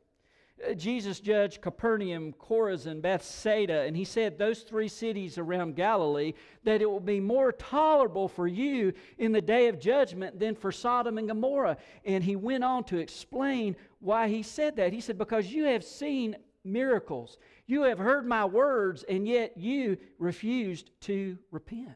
Jesus 0.75 1.19
judged 1.19 1.61
Capernaum, 1.61 2.33
Chorazin, 2.33 3.01
Bethsaida, 3.01 3.81
and 3.81 3.95
he 3.95 4.05
said, 4.05 4.37
Those 4.37 4.61
three 4.61 4.87
cities 4.87 5.37
around 5.37 5.75
Galilee, 5.75 6.33
that 6.63 6.81
it 6.81 6.89
will 6.89 6.99
be 6.99 7.19
more 7.19 7.51
tolerable 7.51 8.27
for 8.27 8.47
you 8.47 8.93
in 9.17 9.31
the 9.31 9.41
day 9.41 9.67
of 9.67 9.79
judgment 9.79 10.39
than 10.39 10.55
for 10.55 10.71
Sodom 10.71 11.17
and 11.17 11.27
Gomorrah. 11.27 11.77
And 12.05 12.23
he 12.23 12.35
went 12.35 12.63
on 12.63 12.83
to 12.85 12.97
explain 12.97 13.75
why 13.99 14.27
he 14.27 14.43
said 14.43 14.75
that. 14.77 14.93
He 14.93 15.01
said, 15.01 15.17
Because 15.17 15.51
you 15.51 15.65
have 15.65 15.83
seen 15.83 16.35
miracles, 16.63 17.37
you 17.65 17.83
have 17.83 17.99
heard 17.99 18.27
my 18.27 18.45
words, 18.45 19.03
and 19.03 19.27
yet 19.27 19.57
you 19.57 19.97
refused 20.19 20.91
to 21.01 21.37
repent. 21.51 21.95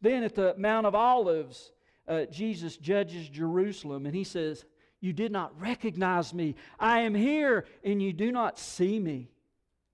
Then 0.00 0.24
at 0.24 0.34
the 0.34 0.54
Mount 0.58 0.86
of 0.86 0.94
Olives, 0.94 1.72
uh, 2.08 2.24
Jesus 2.24 2.76
judges 2.76 3.28
Jerusalem, 3.28 4.06
and 4.06 4.14
he 4.14 4.24
says, 4.24 4.64
you 5.02 5.12
did 5.12 5.32
not 5.32 5.60
recognize 5.60 6.32
me. 6.32 6.54
I 6.78 7.00
am 7.00 7.14
here, 7.14 7.66
and 7.84 8.00
you 8.00 8.12
do 8.12 8.30
not 8.30 8.58
see 8.58 8.98
me. 9.00 9.32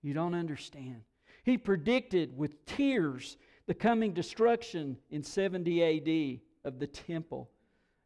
You 0.02 0.12
don't 0.12 0.34
understand. 0.34 1.00
He 1.42 1.56
predicted 1.56 2.36
with 2.36 2.64
tears 2.66 3.38
the 3.66 3.74
coming 3.74 4.12
destruction 4.12 4.98
in 5.10 5.22
70 5.22 5.82
AD 5.82 6.40
of 6.64 6.78
the 6.78 6.86
temple. 6.86 7.50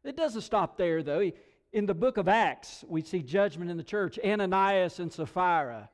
It 0.05 0.15
doesn't 0.15 0.41
stop 0.41 0.77
there, 0.77 1.03
though. 1.03 1.29
In 1.73 1.85
the 1.85 1.93
book 1.93 2.15
of 2.15 2.29
Acts, 2.29 2.85
we 2.87 3.01
see 3.01 3.21
judgment 3.21 3.69
in 3.69 3.75
the 3.75 3.83
church. 3.83 4.17
Ananias 4.23 4.99
and 4.99 5.11
Sapphira, 5.11 5.89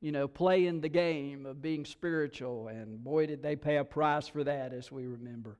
you 0.00 0.12
know, 0.12 0.26
playing 0.26 0.80
the 0.80 0.88
game 0.88 1.44
of 1.44 1.60
being 1.60 1.84
spiritual, 1.84 2.68
and 2.68 3.04
boy, 3.04 3.26
did 3.26 3.42
they 3.42 3.54
pay 3.54 3.76
a 3.76 3.84
price 3.84 4.28
for 4.28 4.44
that, 4.44 4.72
as 4.72 4.90
we 4.90 5.06
remember. 5.06 5.58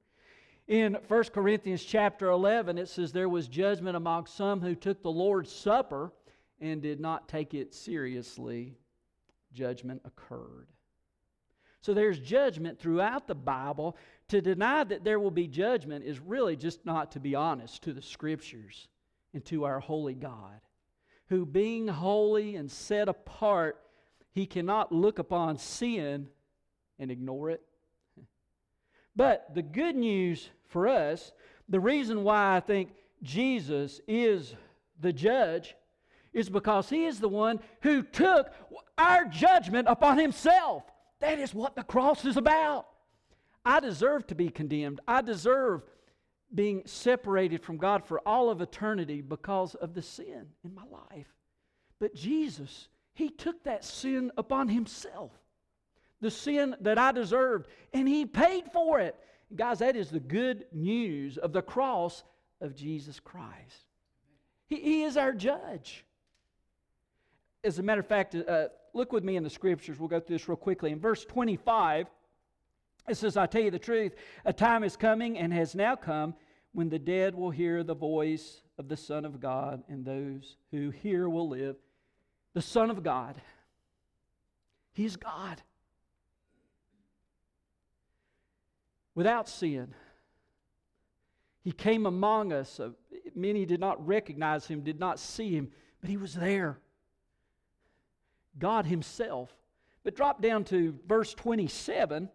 In 0.69 0.99
1 1.09 1.25
Corinthians 1.33 1.83
chapter 1.83 2.29
11, 2.29 2.77
it 2.77 2.91
says, 2.91 3.11
There 3.11 3.29
was 3.29 3.49
judgment 3.49 3.97
among 3.97 4.27
some 4.27 4.61
who 4.61 4.75
took 4.75 5.03
the 5.03 5.11
Lord's 5.11 5.51
Supper 5.51 6.13
and 6.61 6.83
did 6.83 7.01
not 7.01 7.27
take 7.27 7.55
it 7.55 7.75
seriously. 7.75 8.77
Judgment 9.55 10.03
occurred. 10.05 10.69
So 11.81 11.95
there's 11.95 12.19
judgment 12.19 12.79
throughout 12.79 13.27
the 13.27 13.35
Bible. 13.35 13.97
To 14.29 14.43
deny 14.43 14.85
that 14.85 15.05
there 15.05 15.19
will 15.19 15.31
be 15.31 15.47
judgment 15.47 16.05
is 16.05 16.21
really 16.21 16.55
just 16.55 16.85
not 16.85 17.13
to 17.13 17.21
be 17.21 17.35
honest 17.35 17.83
to 17.85 17.95
the 17.95 18.03
Scriptures 18.03 18.89
and 19.33 19.43
to 19.47 19.65
our 19.65 19.81
holy 19.81 20.15
God, 20.15 20.61
who, 21.29 21.47
being 21.47 21.89
holy 21.89 22.57
and 22.57 22.71
set 22.71 23.09
apart, 23.09 23.81
he 24.33 24.45
cannot 24.45 24.93
look 24.93 25.19
upon 25.19 25.57
sin 25.57 26.29
and 26.99 27.11
ignore 27.11 27.49
it. 27.49 27.63
But 29.19 29.53
the 29.53 29.63
good 29.63 29.97
news 29.97 30.49
for 30.69 30.87
us, 30.87 31.33
the 31.69 31.81
reason 31.81 32.23
why 32.23 32.55
I 32.55 32.61
think 32.61 32.91
Jesus 33.21 34.01
is 34.07 34.55
the 35.01 35.13
judge 35.13 35.75
is 36.33 36.49
because 36.49 36.89
he 36.89 37.05
is 37.05 37.19
the 37.19 37.29
one 37.29 37.59
who 37.83 38.05
took 38.05 38.53
our 38.97 39.25
judgment 39.25 39.89
upon 39.89 40.19
himself. 40.19 40.85
That 41.19 41.41
is 41.41 41.53
what 41.53 41.75
the 41.75 41.83
cross 41.83 42.25
is 42.25 42.37
about. 42.37 42.87
I 43.65 43.81
deserve 43.81 44.25
to 44.29 44.37
be 44.37 44.51
condemned. 44.51 45.01
I 45.09 45.21
deserve 45.23 45.83
being 46.55 46.83
separated 46.87 47.65
from 47.65 47.77
God 47.77 48.05
for 48.07 48.21
all 48.21 48.51
of 48.51 48.61
eternity 48.61 49.21
because 49.21 49.75
of 49.75 49.95
the 49.95 50.03
sin 50.03 50.47
in 50.65 50.73
my 50.77 50.85
life. 50.93 51.35
But 51.99 52.15
Jesus, 52.15 52.87
he 53.15 53.31
took 53.31 53.65
that 53.65 53.85
sin 53.85 54.31
upon 54.39 54.69
himself. 54.69 55.33
The 56.21 56.31
sin 56.31 56.75
that 56.81 56.99
I 56.99 57.13
deserved, 57.13 57.69
and 57.93 58.09
he 58.09 58.27
paid 58.27 58.65
for 58.73 59.01
it. 59.01 59.17
Guys, 59.55 59.79
that 59.79 59.97
is 59.97 60.11
the 60.11 60.21
good 60.21 60.67
news 60.73 61.39
of 61.39 61.53
the 61.53 61.63
cross 61.63 62.25
of 62.61 62.75
Jesus 62.75 63.21
Christ. 63.21 63.87
He, 64.67 64.77
he 64.77 65.03
is 65.05 65.17
our 65.17 65.33
judge. 65.33 66.05
As 67.65 67.79
a 67.79 67.83
matter 67.83 68.01
of 68.01 68.07
fact, 68.07 68.35
uh, 68.35 68.69
look 68.93 69.13
with 69.13 69.25
me 69.25 69.37
in 69.37 69.43
the 69.43 69.51
scriptures. 69.51 69.99
We'll 69.99 70.09
go 70.09 70.21
through 70.21 70.37
this 70.37 70.49
real 70.49 70.57
quickly. 70.57 70.91
In 70.91 71.01
verse 71.01 71.25
25, 71.25 72.07
it 73.09 73.17
says, 73.17 73.37
I 73.37 73.47
tell 73.47 73.63
you 73.63 73.71
the 73.71 73.79
truth, 73.79 74.15
a 74.45 74.53
time 74.53 74.85
is 74.85 74.97
coming 74.97 75.39
and 75.39 75.53
has 75.53 75.75
now 75.75 75.97
come 75.97 76.35
when 76.73 76.89
the 76.89 76.99
dead 76.99 77.35
will 77.35 77.51
hear 77.51 77.83
the 77.83 77.95
voice 77.95 78.63
of 78.79 78.89
the 78.89 78.97
Son 78.97 79.25
of 79.25 79.41
God, 79.41 79.83
and 79.89 80.05
those 80.05 80.57
who 80.71 80.91
hear 80.91 81.29
will 81.29 81.49
live. 81.49 81.77
The 82.55 82.63
Son 82.63 82.91
of 82.91 83.03
God, 83.03 83.41
He's 84.93 85.17
God. 85.17 85.63
Without 89.19 89.49
sin. 89.49 89.93
He 91.65 91.73
came 91.73 92.07
among 92.07 92.53
us. 92.53 92.79
Uh, 92.79 92.91
many 93.35 93.67
did 93.67 93.81
not 93.81 94.07
recognize 94.07 94.69
him, 94.69 94.83
did 94.83 95.01
not 95.01 95.19
see 95.19 95.51
him, 95.51 95.73
but 96.01 96.09
he 96.09 96.17
was 96.17 96.35
there. 96.35 96.79
God 98.61 98.87
himself. 98.87 99.53
But 100.05 100.15
drop 100.15 100.41
down 100.41 100.63
to 100.67 100.97
verse 101.09 101.35
27, 101.35 102.31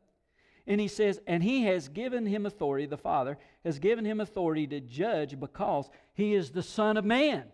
And 0.68 0.82
he 0.82 0.90
says, 0.90 1.22
and 1.26 1.42
he 1.42 1.64
has 1.64 1.88
given 1.88 2.26
him 2.26 2.46
authority, 2.46 2.86
the 2.86 2.98
Father 2.98 3.38
has 3.64 3.80
given 3.80 4.04
him 4.04 4.20
authority 4.20 4.68
to 4.68 4.82
judge 4.82 5.40
because 5.40 5.90
he 6.14 6.34
is 6.34 6.52
the 6.52 6.62
Son 6.62 6.98
of 6.98 7.06
Man. 7.06 7.46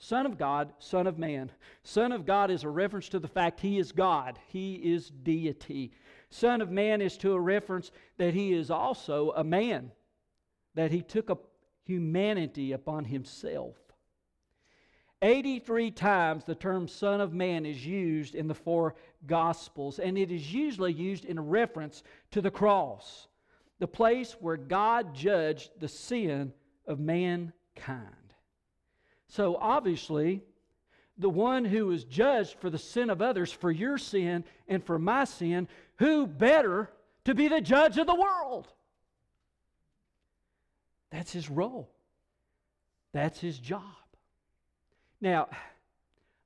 Son 0.00 0.26
of 0.26 0.36
God, 0.36 0.72
Son 0.80 1.06
of 1.06 1.16
Man. 1.16 1.52
Son 1.84 2.10
of 2.10 2.26
God 2.26 2.50
is 2.50 2.64
a 2.64 2.68
reference 2.68 3.08
to 3.10 3.20
the 3.20 3.28
fact 3.28 3.60
he 3.60 3.78
is 3.78 3.92
God, 3.92 4.36
he 4.48 4.74
is 4.74 5.10
deity. 5.10 5.92
Son 6.30 6.60
of 6.60 6.70
Man 6.70 7.00
is 7.00 7.16
to 7.18 7.32
a 7.32 7.40
reference 7.40 7.90
that 8.18 8.34
he 8.34 8.52
is 8.52 8.70
also 8.70 9.32
a 9.34 9.44
man, 9.44 9.92
that 10.74 10.90
he 10.90 11.02
took 11.02 11.30
a 11.30 11.38
humanity 11.84 12.72
upon 12.72 13.04
himself. 13.04 13.76
83 15.22 15.90
times 15.90 16.44
the 16.44 16.54
term 16.54 16.86
Son 16.86 17.20
of 17.20 17.32
Man 17.32 17.66
is 17.66 17.84
used 17.84 18.34
in 18.34 18.46
the 18.46 18.54
four 18.54 18.94
Gospels, 19.26 19.98
and 19.98 20.16
it 20.16 20.30
is 20.30 20.52
usually 20.52 20.92
used 20.92 21.24
in 21.24 21.38
a 21.38 21.42
reference 21.42 22.02
to 22.30 22.40
the 22.40 22.50
cross, 22.50 23.26
the 23.80 23.88
place 23.88 24.36
where 24.38 24.56
God 24.56 25.14
judged 25.14 25.70
the 25.80 25.88
sin 25.88 26.52
of 26.86 27.00
mankind. 27.00 27.52
So 29.26 29.56
obviously, 29.56 30.42
the 31.16 31.28
one 31.28 31.64
who 31.64 31.86
was 31.86 32.04
judged 32.04 32.54
for 32.60 32.70
the 32.70 32.78
sin 32.78 33.10
of 33.10 33.20
others, 33.20 33.52
for 33.52 33.72
your 33.72 33.98
sin 33.98 34.44
and 34.68 34.84
for 34.84 34.98
my 35.00 35.24
sin, 35.24 35.66
who 35.98 36.26
better 36.26 36.90
to 37.24 37.34
be 37.34 37.48
the 37.48 37.60
judge 37.60 37.98
of 37.98 38.06
the 38.06 38.14
world? 38.14 38.68
That's 41.10 41.32
his 41.32 41.48
role, 41.48 41.90
that's 43.12 43.40
his 43.40 43.58
job. 43.58 43.82
Now, 45.20 45.48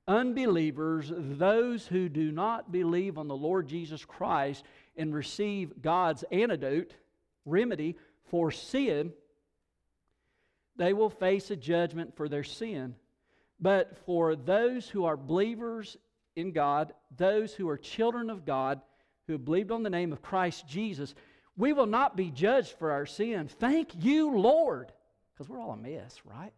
unbelievers, 0.07 1.11
those 1.15 1.85
who 1.85 2.09
do 2.09 2.31
not 2.31 2.71
believe 2.71 3.17
on 3.17 3.27
the 3.27 3.35
Lord 3.35 3.67
Jesus 3.67 4.03
Christ 4.03 4.63
and 4.97 5.13
receive 5.13 5.81
God's 5.81 6.23
antidote, 6.31 6.95
remedy 7.45 7.95
for 8.25 8.51
sin, 8.51 9.13
they 10.75 10.93
will 10.93 11.09
face 11.09 11.51
a 11.51 11.55
judgment 11.55 12.15
for 12.15 12.27
their 12.27 12.43
sin. 12.43 12.95
But 13.59 13.97
for 14.05 14.35
those 14.35 14.89
who 14.89 15.05
are 15.05 15.15
believers 15.15 15.97
in 16.35 16.51
God, 16.51 16.93
those 17.15 17.53
who 17.53 17.69
are 17.69 17.77
children 17.77 18.29
of 18.29 18.45
God, 18.45 18.81
who 19.27 19.33
have 19.33 19.45
believed 19.45 19.71
on 19.71 19.83
the 19.83 19.89
name 19.89 20.11
of 20.11 20.21
Christ 20.21 20.67
Jesus, 20.67 21.15
we 21.55 21.73
will 21.73 21.85
not 21.85 22.15
be 22.17 22.29
judged 22.31 22.73
for 22.77 22.91
our 22.91 23.05
sin. 23.05 23.47
Thank 23.47 23.91
you, 24.03 24.35
Lord, 24.37 24.91
because 25.33 25.49
we're 25.49 25.59
all 25.59 25.71
a 25.71 25.77
mess, 25.77 26.19
right? 26.25 26.53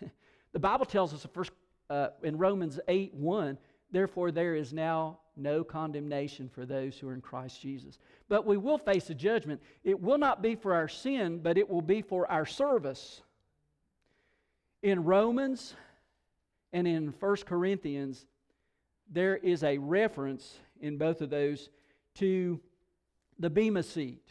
the 0.52 0.58
Bible 0.58 0.86
tells 0.86 1.12
us 1.12 1.26
first, 1.32 1.50
uh, 1.90 2.08
in 2.22 2.38
Romans 2.38 2.78
8 2.88 3.14
1, 3.14 3.58
therefore 3.90 4.30
there 4.30 4.54
is 4.54 4.72
now 4.72 5.18
no 5.36 5.62
condemnation 5.62 6.48
for 6.48 6.64
those 6.64 6.98
who 6.98 7.08
are 7.08 7.14
in 7.14 7.20
Christ 7.20 7.60
Jesus. 7.60 7.98
But 8.28 8.46
we 8.46 8.56
will 8.56 8.78
face 8.78 9.10
a 9.10 9.14
judgment. 9.14 9.60
It 9.84 10.00
will 10.00 10.18
not 10.18 10.42
be 10.42 10.54
for 10.54 10.74
our 10.74 10.88
sin, 10.88 11.40
but 11.42 11.58
it 11.58 11.68
will 11.68 11.82
be 11.82 12.02
for 12.02 12.30
our 12.30 12.46
service. 12.46 13.22
In 14.82 15.04
Romans 15.04 15.74
and 16.72 16.86
in 16.86 17.12
1 17.20 17.36
Corinthians, 17.46 18.26
there 19.10 19.36
is 19.36 19.62
a 19.62 19.78
reference 19.78 20.58
in 20.80 20.96
both 20.96 21.20
of 21.20 21.30
those 21.30 21.68
to 22.16 22.60
the 23.38 23.50
Bema 23.50 23.82
seat, 23.82 24.28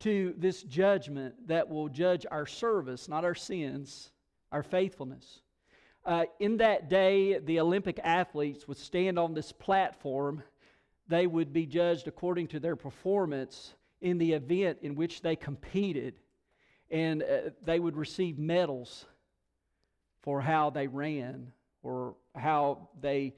to 0.00 0.34
this 0.38 0.62
judgment 0.62 1.34
that 1.48 1.68
will 1.68 1.88
judge 1.88 2.26
our 2.30 2.46
service, 2.46 3.08
not 3.08 3.24
our 3.24 3.34
sins, 3.34 4.10
our 4.52 4.62
faithfulness. 4.62 5.40
Uh, 6.04 6.24
in 6.38 6.58
that 6.58 6.88
day, 6.88 7.38
the 7.38 7.58
Olympic 7.58 7.98
athletes 8.04 8.68
would 8.68 8.76
stand 8.76 9.18
on 9.18 9.34
this 9.34 9.50
platform. 9.50 10.42
They 11.08 11.26
would 11.26 11.52
be 11.52 11.66
judged 11.66 12.06
according 12.06 12.48
to 12.48 12.60
their 12.60 12.76
performance 12.76 13.74
in 14.00 14.18
the 14.18 14.34
event 14.34 14.78
in 14.82 14.94
which 14.94 15.22
they 15.22 15.34
competed, 15.34 16.14
and 16.90 17.22
uh, 17.22 17.50
they 17.64 17.80
would 17.80 17.96
receive 17.96 18.38
medals 18.38 19.06
for 20.22 20.40
how 20.40 20.70
they 20.70 20.86
ran 20.86 21.52
or 21.82 22.14
how 22.36 22.88
they 23.00 23.34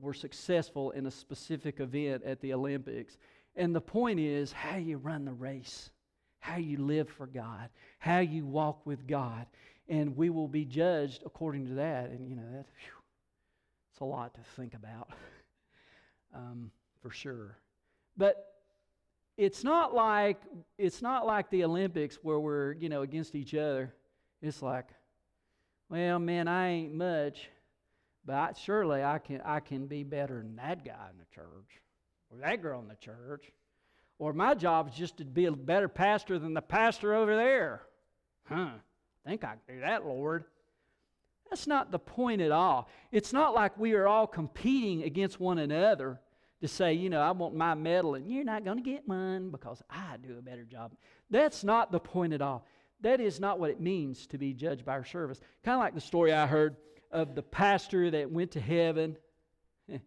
were 0.00 0.14
successful 0.14 0.90
in 0.92 1.06
a 1.06 1.10
specific 1.10 1.80
event 1.80 2.22
at 2.24 2.40
the 2.40 2.52
Olympics. 2.52 3.16
And 3.56 3.74
the 3.74 3.80
point 3.80 4.20
is 4.20 4.52
how 4.52 4.76
you 4.76 4.98
run 4.98 5.24
the 5.24 5.32
race, 5.32 5.90
how 6.38 6.56
you 6.56 6.78
live 6.78 7.08
for 7.08 7.26
God, 7.26 7.68
how 7.98 8.20
you 8.20 8.46
walk 8.46 8.84
with 8.86 9.06
God. 9.06 9.46
And 9.88 10.16
we 10.16 10.30
will 10.30 10.48
be 10.48 10.64
judged 10.64 11.22
according 11.26 11.66
to 11.66 11.74
that. 11.74 12.10
And, 12.10 12.28
you 12.28 12.36
know, 12.36 12.48
that, 12.52 12.66
whew, 12.66 13.02
it's 13.90 14.00
a 14.00 14.04
lot 14.04 14.34
to 14.34 14.40
think 14.56 14.74
about, 14.74 15.10
um, 16.34 16.70
for 17.02 17.10
sure. 17.10 17.56
But 18.16 18.46
it's 19.36 19.64
not 19.64 19.94
like 19.94 20.40
it's 20.76 21.00
not 21.00 21.26
like 21.26 21.50
the 21.50 21.64
Olympics 21.64 22.18
where 22.22 22.38
we're, 22.38 22.72
you 22.74 22.88
know, 22.88 23.02
against 23.02 23.34
each 23.34 23.54
other. 23.54 23.92
It's 24.42 24.62
like, 24.62 24.86
well, 25.88 26.18
man, 26.18 26.46
I 26.46 26.68
ain't 26.68 26.94
much. 26.94 27.48
But 28.24 28.34
I, 28.34 28.52
surely 28.58 29.02
I 29.02 29.18
can, 29.18 29.40
I 29.44 29.60
can 29.60 29.86
be 29.86 30.04
better 30.04 30.38
than 30.38 30.56
that 30.56 30.84
guy 30.84 31.08
in 31.10 31.18
the 31.18 31.34
church 31.34 31.80
or 32.30 32.38
that 32.38 32.62
girl 32.62 32.80
in 32.80 32.88
the 32.88 32.94
church. 32.96 33.50
Or 34.18 34.32
my 34.32 34.54
job 34.54 34.88
is 34.88 34.94
just 34.94 35.16
to 35.16 35.24
be 35.24 35.46
a 35.46 35.52
better 35.52 35.88
pastor 35.88 36.38
than 36.38 36.52
the 36.52 36.60
pastor 36.60 37.14
over 37.14 37.34
there. 37.34 37.82
Huh, 38.46 38.70
think 39.26 39.44
I 39.44 39.54
can 39.66 39.76
do 39.76 39.80
that, 39.80 40.04
Lord. 40.04 40.44
That's 41.48 41.66
not 41.66 41.90
the 41.90 41.98
point 41.98 42.40
at 42.40 42.52
all. 42.52 42.88
It's 43.10 43.32
not 43.32 43.54
like 43.54 43.76
we 43.78 43.94
are 43.94 44.06
all 44.06 44.26
competing 44.26 45.02
against 45.02 45.40
one 45.40 45.58
another 45.58 46.20
to 46.60 46.68
say, 46.68 46.92
you 46.92 47.10
know, 47.10 47.20
I 47.20 47.30
want 47.32 47.54
my 47.54 47.74
medal 47.74 48.14
and 48.14 48.30
you're 48.30 48.44
not 48.44 48.64
going 48.64 48.76
to 48.76 48.82
get 48.82 49.08
mine 49.08 49.50
because 49.50 49.82
I 49.88 50.16
do 50.22 50.38
a 50.38 50.42
better 50.42 50.64
job. 50.64 50.92
That's 51.30 51.64
not 51.64 51.90
the 51.90 51.98
point 51.98 52.32
at 52.32 52.42
all. 52.42 52.66
That 53.00 53.20
is 53.20 53.40
not 53.40 53.58
what 53.58 53.70
it 53.70 53.80
means 53.80 54.26
to 54.28 54.38
be 54.38 54.52
judged 54.52 54.84
by 54.84 54.92
our 54.92 55.04
service. 55.04 55.40
Kind 55.64 55.76
of 55.76 55.80
like 55.80 55.94
the 55.94 56.00
story 56.00 56.32
I 56.32 56.46
heard 56.46 56.76
of 57.10 57.34
the 57.34 57.42
pastor 57.42 58.10
that 58.10 58.30
went 58.30 58.52
to 58.52 58.60
heaven. 58.60 59.16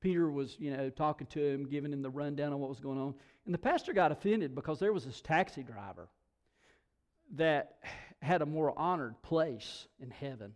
Peter 0.00 0.30
was, 0.30 0.56
you 0.58 0.76
know, 0.76 0.90
talking 0.90 1.26
to 1.28 1.44
him, 1.44 1.68
giving 1.68 1.92
him 1.92 2.02
the 2.02 2.10
rundown 2.10 2.52
on 2.52 2.60
what 2.60 2.68
was 2.68 2.80
going 2.80 2.98
on. 2.98 3.14
And 3.44 3.54
the 3.54 3.58
pastor 3.58 3.92
got 3.92 4.12
offended 4.12 4.54
because 4.54 4.78
there 4.78 4.92
was 4.92 5.04
this 5.04 5.20
taxi 5.20 5.62
driver 5.62 6.08
that 7.34 7.76
had 8.20 8.42
a 8.42 8.46
more 8.46 8.76
honored 8.78 9.20
place 9.22 9.86
in 10.00 10.10
heaven. 10.10 10.54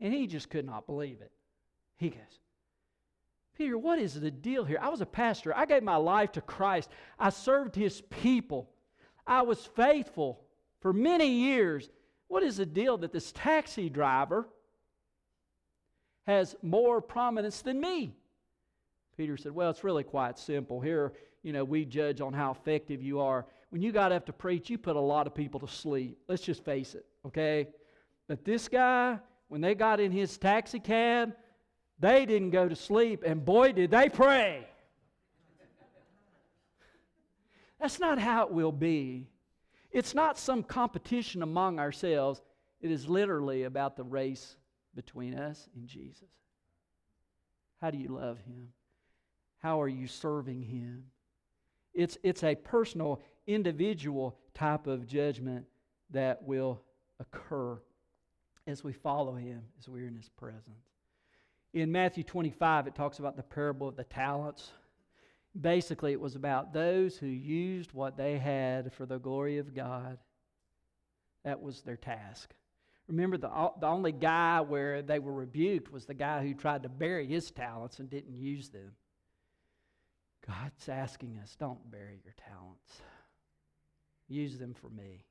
And 0.00 0.12
he 0.12 0.26
just 0.26 0.50
could 0.50 0.64
not 0.64 0.86
believe 0.86 1.20
it. 1.20 1.32
He 1.96 2.10
goes, 2.10 2.40
Peter, 3.56 3.76
what 3.76 3.98
is 3.98 4.18
the 4.18 4.30
deal 4.30 4.64
here? 4.64 4.78
I 4.80 4.88
was 4.88 5.00
a 5.00 5.06
pastor. 5.06 5.56
I 5.56 5.66
gave 5.66 5.82
my 5.82 5.96
life 5.96 6.32
to 6.32 6.40
Christ. 6.40 6.90
I 7.18 7.30
served 7.30 7.74
his 7.74 8.00
people. 8.00 8.70
I 9.26 9.42
was 9.42 9.64
faithful 9.76 10.40
for 10.80 10.92
many 10.92 11.28
years. 11.28 11.90
What 12.28 12.42
is 12.42 12.56
the 12.56 12.66
deal 12.66 12.96
that 12.98 13.12
this 13.12 13.30
taxi 13.32 13.88
driver 13.88 14.48
has 16.26 16.54
more 16.62 17.00
prominence 17.00 17.62
than 17.62 17.80
me. 17.80 18.14
Peter 19.16 19.36
said, 19.36 19.52
Well, 19.52 19.70
it's 19.70 19.84
really 19.84 20.04
quite 20.04 20.38
simple. 20.38 20.80
Here, 20.80 21.12
you 21.42 21.52
know, 21.52 21.64
we 21.64 21.84
judge 21.84 22.20
on 22.20 22.32
how 22.32 22.52
effective 22.52 23.02
you 23.02 23.20
are. 23.20 23.46
When 23.70 23.82
you 23.82 23.92
got 23.92 24.12
up 24.12 24.26
to 24.26 24.32
preach, 24.32 24.70
you 24.70 24.78
put 24.78 24.96
a 24.96 25.00
lot 25.00 25.26
of 25.26 25.34
people 25.34 25.60
to 25.60 25.68
sleep. 25.68 26.18
Let's 26.28 26.42
just 26.42 26.64
face 26.64 26.94
it, 26.94 27.06
okay? 27.26 27.68
But 28.28 28.44
this 28.44 28.68
guy, 28.68 29.18
when 29.48 29.60
they 29.60 29.74
got 29.74 30.00
in 30.00 30.12
his 30.12 30.38
taxi 30.38 30.78
cab, 30.78 31.34
they 31.98 32.26
didn't 32.26 32.50
go 32.50 32.68
to 32.68 32.76
sleep, 32.76 33.22
and 33.24 33.44
boy, 33.44 33.72
did 33.72 33.90
they 33.90 34.08
pray. 34.08 34.66
That's 37.80 37.98
not 37.98 38.18
how 38.18 38.44
it 38.44 38.52
will 38.52 38.72
be. 38.72 39.28
It's 39.90 40.14
not 40.14 40.38
some 40.38 40.62
competition 40.62 41.42
among 41.42 41.78
ourselves. 41.78 42.40
It 42.80 42.90
is 42.90 43.08
literally 43.08 43.64
about 43.64 43.96
the 43.96 44.04
race 44.04 44.56
between 44.94 45.34
us 45.34 45.68
and 45.74 45.86
Jesus? 45.86 46.28
How 47.80 47.90
do 47.90 47.98
you 47.98 48.08
love 48.08 48.38
him? 48.38 48.68
How 49.58 49.80
are 49.80 49.88
you 49.88 50.06
serving 50.06 50.62
him? 50.62 51.04
It's, 51.94 52.18
it's 52.22 52.42
a 52.42 52.54
personal, 52.54 53.20
individual 53.46 54.38
type 54.54 54.86
of 54.86 55.06
judgment 55.06 55.66
that 56.10 56.42
will 56.42 56.80
occur 57.20 57.80
as 58.66 58.84
we 58.84 58.92
follow 58.92 59.34
him, 59.34 59.62
as 59.78 59.88
we're 59.88 60.06
in 60.06 60.14
his 60.14 60.28
presence. 60.28 60.86
In 61.74 61.90
Matthew 61.90 62.22
25, 62.22 62.86
it 62.86 62.94
talks 62.94 63.18
about 63.18 63.36
the 63.36 63.42
parable 63.42 63.88
of 63.88 63.96
the 63.96 64.04
talents. 64.04 64.70
Basically, 65.58 66.12
it 66.12 66.20
was 66.20 66.34
about 66.34 66.72
those 66.72 67.16
who 67.16 67.26
used 67.26 67.92
what 67.92 68.16
they 68.16 68.38
had 68.38 68.92
for 68.92 69.06
the 69.06 69.18
glory 69.18 69.58
of 69.58 69.74
God. 69.74 70.18
That 71.44 71.60
was 71.60 71.82
their 71.82 71.96
task. 71.96 72.54
Remember, 73.12 73.36
the, 73.36 73.50
the 73.78 73.86
only 73.88 74.10
guy 74.10 74.62
where 74.62 75.02
they 75.02 75.18
were 75.18 75.34
rebuked 75.34 75.92
was 75.92 76.06
the 76.06 76.14
guy 76.14 76.42
who 76.42 76.54
tried 76.54 76.84
to 76.84 76.88
bury 76.88 77.26
his 77.26 77.50
talents 77.50 77.98
and 77.98 78.08
didn't 78.08 78.34
use 78.34 78.70
them. 78.70 78.92
God's 80.46 80.88
asking 80.88 81.38
us 81.42 81.54
don't 81.60 81.90
bury 81.90 82.22
your 82.24 82.32
talents, 82.48 83.02
use 84.28 84.56
them 84.56 84.72
for 84.72 84.88
me. 84.88 85.26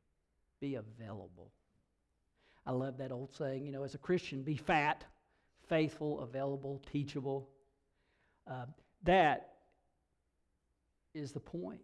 Be 0.59 0.75
available. 0.75 1.51
I 2.67 2.71
love 2.71 2.99
that 2.99 3.11
old 3.11 3.33
saying, 3.33 3.65
you 3.65 3.71
know, 3.71 3.83
as 3.83 3.95
a 3.95 3.97
Christian, 3.97 4.43
be 4.43 4.57
fat, 4.57 5.03
faithful, 5.67 6.19
available, 6.21 6.83
teachable. 6.91 7.49
Uh, 8.47 8.65
that 9.05 9.53
is 11.15 11.31
the 11.31 11.39
point. 11.39 11.81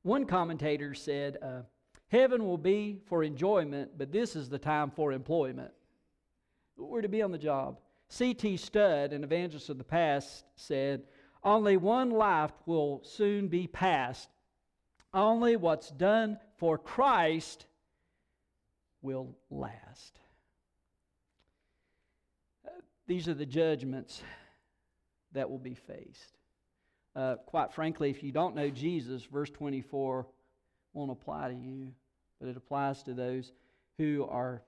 One 0.00 0.24
commentator 0.24 0.94
said, 0.94 1.36
uh, 1.42 1.60
Heaven 2.14 2.46
will 2.46 2.58
be 2.58 3.00
for 3.06 3.24
enjoyment, 3.24 3.98
but 3.98 4.12
this 4.12 4.36
is 4.36 4.48
the 4.48 4.56
time 4.56 4.92
for 4.92 5.12
employment. 5.12 5.72
We're 6.76 7.02
to 7.02 7.08
be 7.08 7.22
on 7.22 7.32
the 7.32 7.38
job. 7.38 7.78
C.T. 8.08 8.56
Studd, 8.56 9.12
an 9.12 9.24
evangelist 9.24 9.68
of 9.68 9.78
the 9.78 9.84
past, 9.84 10.44
said, 10.54 11.02
Only 11.42 11.76
one 11.76 12.10
life 12.10 12.52
will 12.66 13.00
soon 13.02 13.48
be 13.48 13.66
passed. 13.66 14.28
Only 15.12 15.56
what's 15.56 15.90
done 15.90 16.38
for 16.56 16.78
Christ 16.78 17.66
will 19.02 19.36
last. 19.50 20.20
These 23.08 23.26
are 23.26 23.34
the 23.34 23.44
judgments 23.44 24.22
that 25.32 25.50
will 25.50 25.58
be 25.58 25.74
faced. 25.74 26.38
Uh, 27.16 27.34
quite 27.44 27.72
frankly, 27.72 28.10
if 28.10 28.22
you 28.22 28.30
don't 28.30 28.54
know 28.54 28.70
Jesus, 28.70 29.24
verse 29.24 29.50
24 29.50 30.28
won't 30.92 31.10
apply 31.10 31.48
to 31.48 31.54
you, 31.54 31.92
but 32.44 32.50
it 32.50 32.58
applies 32.58 33.02
to 33.02 33.14
those 33.14 33.52
who 33.96 34.28
are 34.30 34.62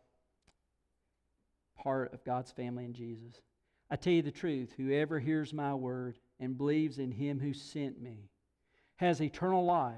part 1.77 2.15
of 2.15 2.25
God's 2.25 2.51
family 2.51 2.87
in 2.87 2.95
Jesus. 2.95 3.43
I 3.91 3.97
tell 3.97 4.15
you 4.15 4.23
the 4.23 4.31
truth 4.31 4.73
whoever 4.79 5.21
hears 5.21 5.53
my 5.53 5.75
word 5.75 6.19
and 6.41 6.57
believes 6.57 6.99
in 6.99 7.13
him 7.13 7.39
who 7.39 7.53
sent 7.53 8.01
me 8.01 8.31
has 8.97 9.21
eternal 9.21 9.63
life 9.63 9.95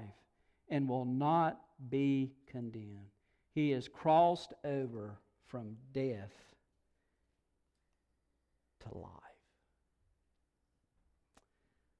and 0.67 0.89
will 0.89 1.05
not 1.05 1.61
be 1.89 2.33
condemned. 2.47 3.13
He 3.55 3.71
has 3.71 3.87
crossed 3.87 4.53
over 4.65 5.17
from 5.47 5.77
death 5.93 6.33
to 8.81 8.97
life. 8.97 9.13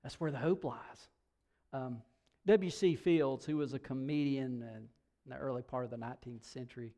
That's 0.04 0.20
where 0.20 0.32
the 0.32 0.40
hope 0.40 0.66
lies. 0.66 1.08
Um, 1.72 2.02
W.C. 2.48 2.96
Fields, 2.96 3.46
who 3.46 3.56
was 3.56 3.74
a 3.74 3.80
comedian 3.80 4.90
in 5.30 5.38
the 5.38 5.44
early 5.44 5.62
part 5.62 5.86
of 5.86 5.92
the 5.92 5.98
19th 5.98 6.44
century, 6.44 6.94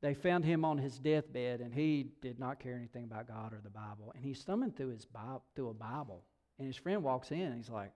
they 0.00 0.14
found 0.14 0.44
him 0.44 0.64
on 0.64 0.78
his 0.78 0.98
deathbed, 0.98 1.60
and 1.60 1.74
he 1.74 2.12
did 2.22 2.38
not 2.38 2.60
care 2.60 2.76
anything 2.76 3.04
about 3.04 3.28
God 3.28 3.52
or 3.52 3.60
the 3.62 3.68
Bible. 3.68 4.12
And 4.14 4.24
he's 4.24 4.42
thumbing 4.42 4.70
through 4.70 4.90
his 4.90 5.04
Bible, 5.04 5.42
through 5.54 5.70
a 5.70 5.74
Bible, 5.74 6.24
and 6.58 6.66
his 6.66 6.76
friend 6.76 7.02
walks 7.02 7.32
in, 7.32 7.40
and 7.40 7.56
he's 7.56 7.68
like, 7.68 7.92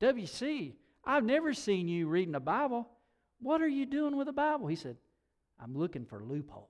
"W.C., 0.00 0.76
I've 1.04 1.24
never 1.24 1.54
seen 1.54 1.88
you 1.88 2.06
reading 2.06 2.34
a 2.34 2.40
Bible. 2.40 2.88
What 3.40 3.62
are 3.62 3.68
you 3.68 3.86
doing 3.86 4.16
with 4.16 4.28
a 4.28 4.32
Bible?" 4.32 4.68
He 4.68 4.76
said, 4.76 4.96
"I'm 5.58 5.76
looking 5.76 6.04
for 6.04 6.22
loopholes." 6.22 6.68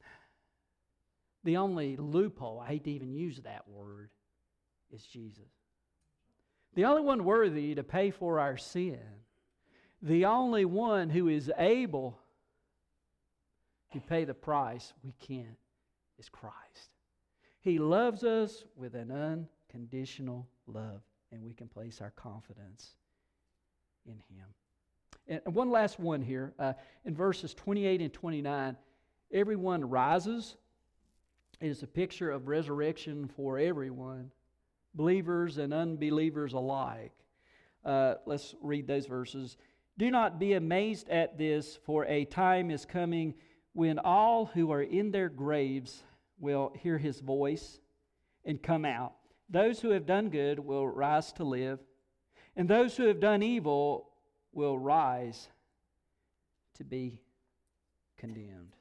The 1.44 1.56
only 1.56 1.96
loophole, 1.96 2.60
I 2.60 2.66
hate 2.66 2.84
to 2.84 2.90
even 2.90 3.14
use 3.14 3.40
that 3.40 3.66
word, 3.68 4.10
is 4.90 5.06
Jesus. 5.06 5.57
The 6.74 6.84
only 6.84 7.02
one 7.02 7.24
worthy 7.24 7.74
to 7.74 7.82
pay 7.82 8.10
for 8.10 8.38
our 8.38 8.56
sin 8.56 9.00
the 10.02 10.26
only 10.26 10.64
one 10.64 11.10
who 11.10 11.28
is 11.28 11.50
able 11.58 12.18
to 13.92 14.00
pay 14.00 14.24
the 14.24 14.34
price 14.34 14.92
we 15.02 15.12
can't 15.18 15.58
is 16.18 16.28
Christ. 16.28 16.90
He 17.60 17.78
loves 17.78 18.22
us 18.22 18.64
with 18.76 18.94
an 18.94 19.10
unconditional 19.10 20.46
love, 20.66 21.00
and 21.32 21.42
we 21.42 21.52
can 21.52 21.68
place 21.68 22.00
our 22.00 22.10
confidence 22.10 22.94
in 24.06 24.20
Him. 24.30 25.42
And 25.46 25.54
one 25.54 25.70
last 25.70 25.98
one 25.98 26.22
here. 26.22 26.54
Uh, 26.58 26.74
in 27.04 27.14
verses 27.14 27.54
28 27.54 28.00
and 28.00 28.12
29, 28.12 28.76
everyone 29.32 29.88
rises. 29.88 30.56
It 31.60 31.68
is 31.68 31.82
a 31.82 31.88
picture 31.88 32.30
of 32.30 32.46
resurrection 32.46 33.26
for 33.26 33.58
everyone, 33.58 34.30
believers 34.94 35.58
and 35.58 35.72
unbelievers 35.72 36.52
alike. 36.52 37.12
Uh, 37.84 38.14
let's 38.26 38.54
read 38.60 38.86
those 38.86 39.06
verses. 39.06 39.56
Do 39.96 40.10
not 40.10 40.38
be 40.38 40.54
amazed 40.54 41.08
at 41.08 41.38
this, 41.38 41.78
for 41.84 42.04
a 42.06 42.24
time 42.24 42.70
is 42.70 42.84
coming 42.84 43.34
when 43.72 43.98
all 43.98 44.46
who 44.46 44.70
are 44.70 44.82
in 44.82 45.10
their 45.10 45.28
graves 45.28 46.02
will 46.38 46.72
hear 46.80 46.98
his 46.98 47.20
voice 47.20 47.80
and 48.44 48.62
come 48.62 48.84
out. 48.84 49.14
Those 49.48 49.80
who 49.80 49.90
have 49.90 50.06
done 50.06 50.28
good 50.30 50.58
will 50.58 50.86
rise 50.86 51.32
to 51.34 51.44
live, 51.44 51.80
and 52.56 52.68
those 52.68 52.96
who 52.96 53.04
have 53.04 53.20
done 53.20 53.42
evil 53.42 54.10
will 54.52 54.78
rise 54.78 55.48
to 56.74 56.84
be 56.84 57.20
condemned. 58.16 58.74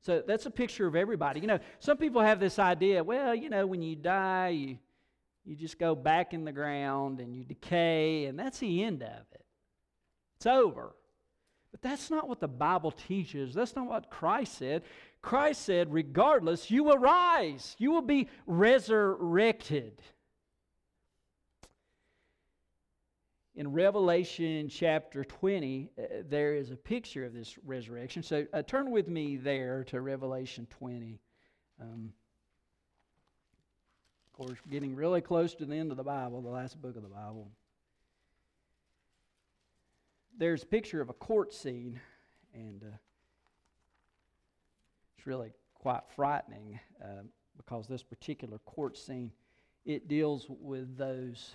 So 0.00 0.22
that's 0.26 0.46
a 0.46 0.50
picture 0.50 0.86
of 0.86 0.96
everybody. 0.96 1.40
You 1.40 1.46
know, 1.46 1.60
some 1.78 1.96
people 1.96 2.20
have 2.20 2.40
this 2.40 2.58
idea 2.58 3.04
well, 3.04 3.34
you 3.34 3.48
know, 3.48 3.66
when 3.66 3.82
you 3.82 3.94
die, 3.94 4.48
you, 4.48 4.78
you 5.44 5.56
just 5.56 5.78
go 5.78 5.94
back 5.94 6.34
in 6.34 6.44
the 6.44 6.52
ground 6.52 7.20
and 7.20 7.34
you 7.34 7.44
decay, 7.44 8.26
and 8.26 8.38
that's 8.38 8.58
the 8.58 8.84
end 8.84 9.02
of 9.02 9.26
it. 9.32 9.44
It's 10.36 10.46
over. 10.46 10.94
But 11.72 11.82
that's 11.82 12.10
not 12.10 12.28
what 12.28 12.40
the 12.40 12.48
Bible 12.48 12.90
teaches. 12.90 13.54
That's 13.54 13.74
not 13.74 13.86
what 13.86 14.10
Christ 14.10 14.58
said. 14.58 14.82
Christ 15.22 15.62
said, 15.62 15.92
regardless, 15.92 16.70
you 16.70 16.84
will 16.84 16.98
rise, 16.98 17.74
you 17.78 17.90
will 17.90 18.02
be 18.02 18.28
resurrected. 18.46 20.00
In 23.54 23.70
Revelation 23.72 24.68
chapter 24.68 25.24
20, 25.24 25.90
uh, 25.98 26.02
there 26.28 26.54
is 26.54 26.70
a 26.70 26.76
picture 26.76 27.24
of 27.24 27.34
this 27.34 27.58
resurrection. 27.64 28.22
So 28.22 28.46
uh, 28.52 28.62
turn 28.62 28.90
with 28.90 29.08
me 29.08 29.36
there 29.36 29.84
to 29.84 30.00
Revelation 30.00 30.66
20. 30.70 31.20
Um, 31.80 32.12
of 34.32 34.46
course, 34.46 34.58
getting 34.70 34.94
really 34.94 35.20
close 35.20 35.54
to 35.56 35.66
the 35.66 35.74
end 35.74 35.90
of 35.90 35.96
the 35.96 36.04
Bible, 36.04 36.40
the 36.40 36.48
last 36.48 36.80
book 36.80 36.96
of 36.96 37.02
the 37.02 37.08
Bible 37.08 37.50
there's 40.38 40.62
a 40.62 40.66
picture 40.66 41.00
of 41.00 41.08
a 41.10 41.14
court 41.14 41.52
scene, 41.52 42.00
and 42.54 42.82
uh, 42.82 42.96
it's 45.16 45.26
really 45.26 45.52
quite 45.74 46.02
frightening 46.14 46.78
uh, 47.02 47.22
because 47.56 47.86
this 47.86 48.02
particular 48.02 48.58
court 48.58 48.96
scene 48.96 49.30
it 49.84 50.08
deals 50.08 50.46
with 50.48 50.96
those 50.96 51.54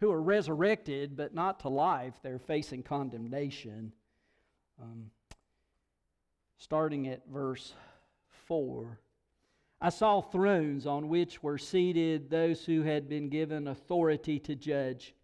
who 0.00 0.10
are 0.10 0.20
resurrected 0.20 1.16
but 1.16 1.34
not 1.34 1.60
to 1.60 1.68
life. 1.68 2.14
They're 2.22 2.38
facing 2.38 2.82
condemnation. 2.82 3.92
Um, 4.80 5.10
starting 6.58 7.08
at 7.08 7.22
verse 7.28 7.74
4. 8.46 8.98
I 9.80 9.88
saw 9.88 10.20
thrones 10.20 10.86
on 10.86 11.08
which 11.08 11.42
were 11.42 11.56
seated 11.56 12.28
those 12.28 12.64
who 12.64 12.82
had 12.82 13.08
been 13.08 13.30
given 13.30 13.66
authority 13.66 14.38
to 14.40 14.54
judge. 14.54 15.14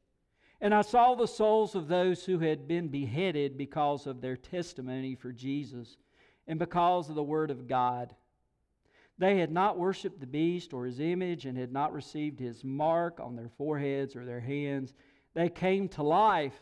And 0.61 0.75
I 0.75 0.81
saw 0.81 1.15
the 1.15 1.27
souls 1.27 1.75
of 1.75 1.89
those 1.89 2.25
who 2.25 2.39
had 2.39 2.67
been 2.67 2.89
beheaded 2.89 3.59
because 3.59 4.07
of 4.07 4.23
their 4.23 4.37
testimony 4.37 5.15
for 5.15 5.31
Jesus 5.31 5.99
and 6.47 6.59
because 6.59 7.11
of 7.11 7.15
the 7.15 7.23
Word 7.23 7.51
of 7.51 7.69
God. 7.69 8.15
They 9.19 9.39
had 9.39 9.51
not 9.51 9.79
worshiped 9.79 10.21
the 10.21 10.27
beast 10.27 10.73
or 10.73 10.87
his 10.87 11.01
image 11.01 11.45
and 11.45 11.59
had 11.59 11.73
not 11.73 11.93
received 11.93 12.41
his 12.41 12.65
mark 12.65 13.21
on 13.21 13.37
their 13.37 13.51
foreheads 13.59 14.17
or 14.17 14.25
their 14.25 14.41
hands. 14.41 14.95
They 15.35 15.51
came 15.51 15.89
to 15.91 16.03
life, 16.03 16.59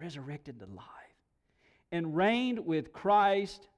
resurrected 0.00 0.58
to 0.58 0.66
life, 0.66 0.86
and 1.92 2.16
reigned 2.16 2.66
with 2.66 2.92
Christ 2.92 3.68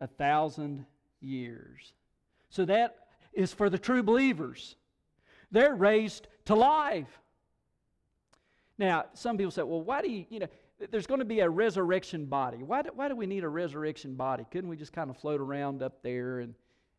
a 0.00 0.08
thousand 0.08 0.86
years. 1.20 1.92
So 2.54 2.64
that 2.66 3.08
is 3.32 3.52
for 3.52 3.68
the 3.68 3.78
true 3.78 4.04
believers. 4.04 4.76
They're 5.50 5.74
raised 5.74 6.28
to 6.44 6.54
life. 6.54 7.20
Now, 8.78 9.06
some 9.14 9.36
people 9.36 9.50
say, 9.50 9.64
well, 9.64 9.82
why 9.82 10.02
do 10.02 10.08
you, 10.08 10.24
you 10.30 10.38
know, 10.38 10.46
there's 10.92 11.08
going 11.08 11.18
to 11.18 11.24
be 11.24 11.40
a 11.40 11.50
resurrection 11.50 12.26
body. 12.26 12.58
Why 12.58 12.82
do, 12.82 12.90
why 12.94 13.08
do 13.08 13.16
we 13.16 13.26
need 13.26 13.42
a 13.42 13.48
resurrection 13.48 14.14
body? 14.14 14.46
Couldn't 14.52 14.70
we 14.70 14.76
just 14.76 14.92
kind 14.92 15.10
of 15.10 15.16
float 15.16 15.40
around 15.40 15.82
up 15.82 16.00
there 16.04 16.38
and, 16.38 16.54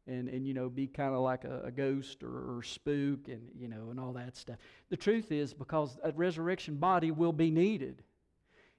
and, 0.07 0.27
and 0.27 0.45
you 0.45 0.53
know, 0.53 0.67
be 0.67 0.87
kind 0.87 1.15
of 1.15 1.21
like 1.21 1.45
a, 1.45 1.61
a 1.67 1.71
ghost 1.71 2.21
or, 2.21 2.57
or 2.57 2.61
spook 2.61 3.29
and, 3.29 3.47
you 3.57 3.69
know, 3.69 3.91
and 3.91 3.99
all 3.99 4.11
that 4.11 4.35
stuff? 4.35 4.57
The 4.89 4.97
truth 4.97 5.31
is 5.31 5.53
because 5.53 5.97
a 6.03 6.11
resurrection 6.11 6.75
body 6.75 7.11
will 7.11 7.33
be 7.33 7.49
needed. 7.49 8.03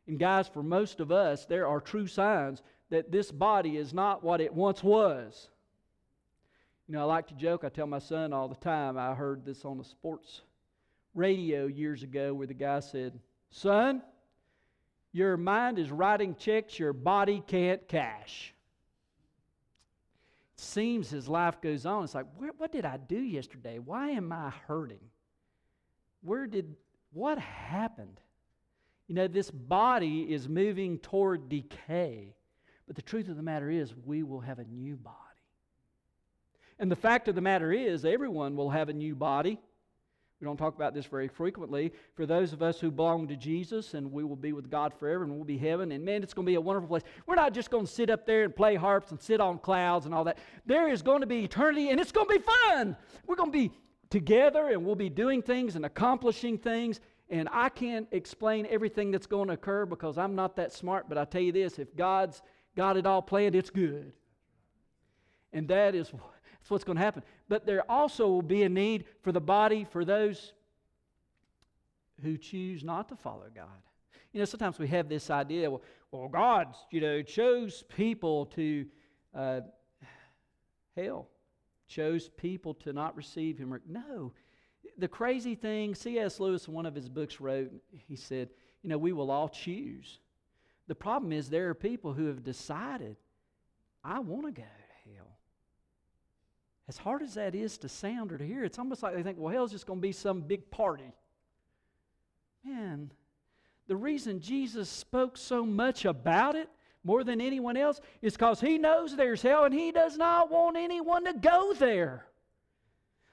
And 0.07 0.19
guys, 0.19 0.47
for 0.47 0.63
most 0.63 1.01
of 1.01 1.11
us, 1.11 1.47
there 1.47 1.67
are 1.67 1.81
true 1.81 2.07
signs 2.07 2.61
that 2.91 3.11
this 3.11 3.33
body 3.33 3.79
is 3.79 3.95
not 3.95 4.23
what 4.23 4.43
it 4.43 4.53
once 4.53 4.85
was. 4.85 5.49
You 6.89 6.95
know, 6.95 7.01
I 7.01 7.05
like 7.05 7.27
to 7.29 7.35
joke. 7.35 7.65
I 7.65 7.69
tell 7.69 7.87
my 7.87 7.99
son 7.99 8.33
all 8.33 8.49
the 8.49 8.55
time. 8.55 8.97
I 8.97 9.15
heard 9.15 9.45
this 9.45 9.65
on 9.65 9.81
a 9.81 9.85
sports 9.85 10.43
radio 11.15 11.67
years 11.67 12.05
ago 12.05 12.33
where 12.33 12.47
the 12.47 12.55
guy 12.55 12.79
said, 12.81 13.19
Son, 13.51 14.03
your 15.13 15.37
mind 15.37 15.79
is 15.79 15.91
writing 15.91 16.37
checks 16.37 16.79
your 16.79 16.93
body 16.93 17.43
can't 17.47 17.89
cash. 17.89 18.55
It 20.55 20.61
seems 20.61 21.13
as 21.13 21.27
life 21.27 21.61
goes 21.61 21.87
on, 21.87 22.05
it's 22.05 22.15
like, 22.15 22.27
what 22.57 22.71
did 22.71 22.85
I 22.85 22.99
do 22.99 23.19
yesterday? 23.19 23.79
Why 23.79 24.11
am 24.11 24.31
I 24.31 24.51
hurting? 24.69 25.01
Where 26.23 26.47
did, 26.47 26.77
what 27.13 27.39
happened? 27.39 28.21
You 29.09 29.15
know, 29.15 29.29
this 29.29 29.51
body 29.51 30.33
is 30.33 30.49
moving 30.49 30.99
toward 30.99 31.49
decay. 31.49 32.35
But 32.87 32.97
the 32.97 33.03
truth 33.03 33.29
of 33.29 33.37
the 33.37 33.43
matter 33.43 33.71
is, 33.71 33.95
we 34.05 34.23
will 34.23 34.41
have 34.41 34.59
a 34.59 34.65
new 34.65 34.97
body. 34.97 35.26
And 36.79 36.91
the 36.91 36.97
fact 36.97 37.29
of 37.29 37.35
the 37.35 37.41
matter 37.41 37.73
is, 37.73 38.05
everyone 38.05 38.57
will 38.57 38.71
have 38.71 38.89
a 38.89 38.93
new 38.93 39.15
body 39.15 39.59
We 40.41 40.45
don't 40.45 40.59
talk 40.59 40.75
about 40.75 40.93
this 40.93 41.07
very 41.07 41.29
frequently. 41.29 41.93
For 42.15 42.27
those 42.27 42.53
of 42.53 42.63
us 42.63 42.79
who 42.79 42.91
belong 42.91 43.27
to 43.29 43.37
Jesus 43.37 43.95
and 43.95 44.13
we 44.13 44.23
will 44.23 44.37
be 44.37 44.53
with 44.53 44.71
God 44.71 44.93
forever 44.93 45.25
and 45.25 45.35
we'll 45.35 45.45
be 45.45 45.57
heaven, 45.57 45.93
and 45.93 46.05
man, 46.05 46.23
it's 46.23 46.35
going 46.35 46.45
to 46.45 46.51
be 46.51 46.57
a 46.57 46.61
wonderful 46.61 46.89
place. 46.89 47.05
We're 47.27 47.37
not 47.37 47.55
just 47.55 47.71
going 47.71 47.87
to 47.87 47.91
sit 47.91 48.11
up 48.11 48.27
there 48.27 48.45
and 48.45 48.55
play 48.55 48.75
harps 48.75 49.13
and 49.13 49.21
sit 49.21 49.41
on 49.41 49.59
clouds 49.59 50.05
and 50.05 50.15
all 50.15 50.25
that. 50.25 50.39
There 50.67 50.89
is 50.89 51.01
going 51.01 51.23
to 51.23 51.27
be 51.27 51.45
eternity 51.45 51.89
and 51.89 51.99
it's 51.99 52.13
going 52.13 52.29
to 52.29 52.39
be 52.39 52.45
fun. 52.45 52.97
We're 53.27 53.37
going 53.37 53.51
to 53.51 53.59
be 53.59 53.73
together 54.11 54.69
and 54.69 54.85
we'll 54.85 54.95
be 54.95 55.09
doing 55.09 55.41
things 55.41 55.75
and 55.75 55.87
accomplishing 55.87 56.59
things. 56.59 57.01
And 57.31 57.49
I 57.51 57.71
can't 57.71 58.07
explain 58.13 58.67
everything 58.69 59.11
that's 59.11 59.27
going 59.27 59.49
to 59.49 59.55
occur 59.55 59.87
because 59.87 60.19
I'm 60.19 60.35
not 60.35 60.57
that 60.57 60.73
smart, 60.73 61.09
but 61.09 61.17
I 61.17 61.25
tell 61.25 61.41
you 61.41 61.53
this 61.53 61.79
if 61.79 61.97
God's 61.97 62.43
got 62.77 62.99
it 62.99 63.07
all 63.07 63.23
planned, 63.23 63.55
it's 63.55 63.71
good. 63.71 64.13
And 65.55 65.67
that 65.69 65.95
is 65.95 66.13
that's 66.67 66.73
what's 66.73 66.83
going 66.83 66.97
to 66.97 67.05
happen. 67.05 67.23
But 67.49 67.65
there 67.65 67.89
also 67.89 68.27
will 68.27 68.43
be 68.43 68.65
a 68.65 68.69
need 68.69 69.05
for 69.23 69.31
the 69.31 69.41
body 69.41 69.87
for 69.89 70.05
those 70.05 70.53
who 72.25 72.37
choose 72.37 72.83
not 72.83 73.09
to 73.11 73.15
follow 73.15 73.47
God. 73.55 73.69
You 74.33 74.41
know, 74.41 74.47
sometimes 74.47 74.77
we 74.77 74.89
have 74.89 75.09
this 75.09 75.31
idea, 75.31 75.71
well, 75.71 75.83
well 76.11 76.27
God, 76.27 76.75
you 76.91 77.01
know, 77.01 77.23
chose 77.23 77.85
people 77.95 78.47
to 78.47 78.85
uh, 79.33 79.61
hell, 80.97 81.29
chose 81.87 82.31
people 82.31 82.75
to 82.75 82.93
not 82.93 83.17
receive 83.17 83.59
Him. 83.59 83.79
No. 83.87 84.33
The 84.99 85.07
crazy 85.07 85.55
thing, 85.55 85.95
C.S. 85.95 86.41
Lewis 86.41 86.67
in 86.67 86.75
one 86.75 86.85
of 86.85 86.97
his 86.97 87.09
books 87.09 87.41
wrote, 87.41 87.71
he 87.93 88.17
said, 88.17 88.49
you 88.83 88.89
know, 88.89 88.99
we 88.99 89.13
will 89.13 89.31
all 89.31 89.49
choose. 89.49 90.19
The 90.89 90.97
problem 90.97 91.31
is 91.31 91.49
there 91.49 91.69
are 91.69 91.75
people 91.75 92.13
who 92.13 92.27
have 92.27 92.43
decided, 92.43 93.17
I 94.03 94.19
want 94.19 94.47
to 94.47 94.61
go 94.63 94.67
as 96.89 96.97
hard 96.97 97.23
as 97.23 97.35
that 97.35 97.55
is 97.55 97.79
to 97.79 97.89
sound 97.89 98.33
or 98.33 98.39
to 98.39 98.47
hear, 98.47 98.65
it's 98.65 98.79
almost 98.79 99.03
like 99.03 99.15
they 99.15 99.23
think, 99.23 99.39
well, 99.39 99.53
hell's 99.53 99.73
just 99.73 99.87
going 99.87 99.99
to 99.99 100.07
be 100.07 100.13
some 100.13 100.41
big 100.41 100.71
party. 100.71 101.13
Man, 102.65 103.11
the 103.89 103.97
reason 103.97 104.41
Jesus 104.41 104.89
spoke 104.89 105.37
so 105.37 105.65
much 105.65 106.05
about 106.05 106.55
it 106.55 106.69
more 107.03 107.25
than 107.25 107.41
anyone 107.41 107.77
else 107.77 108.01
is 108.23 108.35
because 108.35 108.61
he 108.61 108.79
knows 108.79 109.15
there's 109.15 109.43
hell 109.43 109.65
and 109.65 109.75
he 109.75 109.93
does 109.93 110.17
not 110.17 110.51
want 110.51 110.77
anyone 110.77 111.25
to 111.25 111.35
go 111.35 111.73
there. 111.75 112.27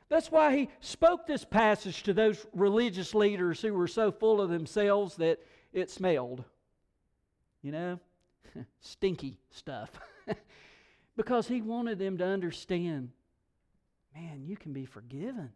That's 0.10 0.32
why 0.32 0.56
he 0.56 0.70
spoke 0.80 1.26
this 1.26 1.44
passage 1.44 2.04
to 2.04 2.14
those 2.14 2.46
religious 2.54 3.16
leaders 3.16 3.62
who 3.62 3.74
were 3.74 3.88
so 3.88 4.12
full 4.12 4.42
of 4.42 4.50
themselves 4.50 5.16
that 5.16 5.40
it 5.72 5.90
smelled. 5.90 6.44
You 7.64 7.72
know, 7.72 8.00
stinky 8.80 9.40
stuff. 9.50 9.90
because 11.16 11.48
he 11.48 11.62
wanted 11.62 11.98
them 11.98 12.18
to 12.20 12.26
understand 12.26 13.10
you 14.54 14.58
can 14.58 14.72
be 14.72 14.86
forgiven. 14.86 15.50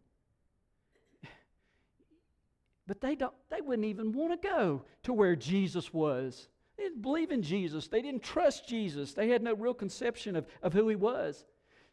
But 2.88 3.00
they 3.00 3.14
don't 3.14 3.34
they 3.48 3.60
wouldn't 3.60 3.86
even 3.86 4.12
want 4.12 4.40
to 4.40 4.48
go 4.48 4.82
to 5.04 5.12
where 5.12 5.36
Jesus 5.36 5.92
was. 5.92 6.48
They 6.76 6.84
didn't 6.84 7.02
believe 7.02 7.30
in 7.30 7.42
Jesus. 7.42 7.86
They 7.86 8.02
didn't 8.02 8.24
trust 8.24 8.66
Jesus. 8.66 9.12
They 9.12 9.28
had 9.28 9.42
no 9.42 9.54
real 9.54 9.74
conception 9.74 10.34
of, 10.34 10.46
of 10.62 10.72
who 10.72 10.88
he 10.88 10.96
was. 10.96 11.44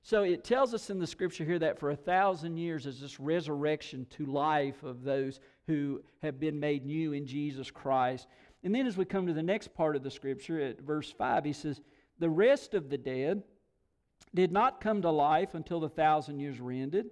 So 0.02 0.24
it 0.24 0.44
tells 0.44 0.74
us 0.74 0.90
in 0.90 1.00
the 1.00 1.06
scripture 1.06 1.44
here 1.44 1.60
that 1.60 1.80
for 1.80 1.92
a 1.92 1.96
thousand 1.96 2.58
years 2.58 2.86
is 2.86 3.02
this 3.02 3.20
resurrection 3.20 4.08
to 4.12 4.26
life 4.26 4.82
of 4.84 5.04
those 5.04 5.40
who 5.68 6.02
have 6.24 6.40
been 6.40 6.60
made 6.60 6.86
new 6.86 7.14
in 7.14 7.28
Jesus 7.28 7.70
Christ. 7.70 8.28
And 8.64 8.74
then 8.74 8.88
as 8.88 8.98
we 8.98 9.06
come 9.06 9.28
to 9.28 9.34
the 9.34 9.44
next 9.44 9.76
part 9.76 9.96
of 9.96 10.04
the 10.04 10.12
scripture 10.12 10.60
at 10.62 10.80
verse 10.80 11.12
5, 11.12 11.44
he 11.44 11.54
says, 11.54 11.82
The 12.20 12.30
rest 12.30 12.74
of 12.74 12.90
the 12.90 12.98
dead 12.98 13.44
did 14.34 14.52
not 14.52 14.82
come 14.82 15.02
to 15.02 15.12
life 15.12 15.56
until 15.56 15.80
the 15.80 15.90
thousand 15.90 16.40
years 16.40 16.60
were 16.60 16.72
ended. 16.72 17.08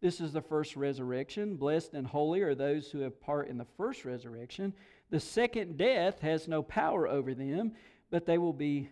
This 0.00 0.20
is 0.20 0.32
the 0.32 0.40
first 0.40 0.76
resurrection. 0.76 1.56
Blessed 1.56 1.92
and 1.92 2.06
holy 2.06 2.40
are 2.40 2.54
those 2.54 2.90
who 2.90 3.00
have 3.00 3.20
part 3.20 3.48
in 3.48 3.58
the 3.58 3.66
first 3.76 4.04
resurrection. 4.04 4.72
The 5.10 5.20
second 5.20 5.76
death 5.76 6.20
has 6.20 6.48
no 6.48 6.62
power 6.62 7.06
over 7.06 7.34
them, 7.34 7.72
but 8.10 8.24
they 8.24 8.38
will 8.38 8.54
be 8.54 8.88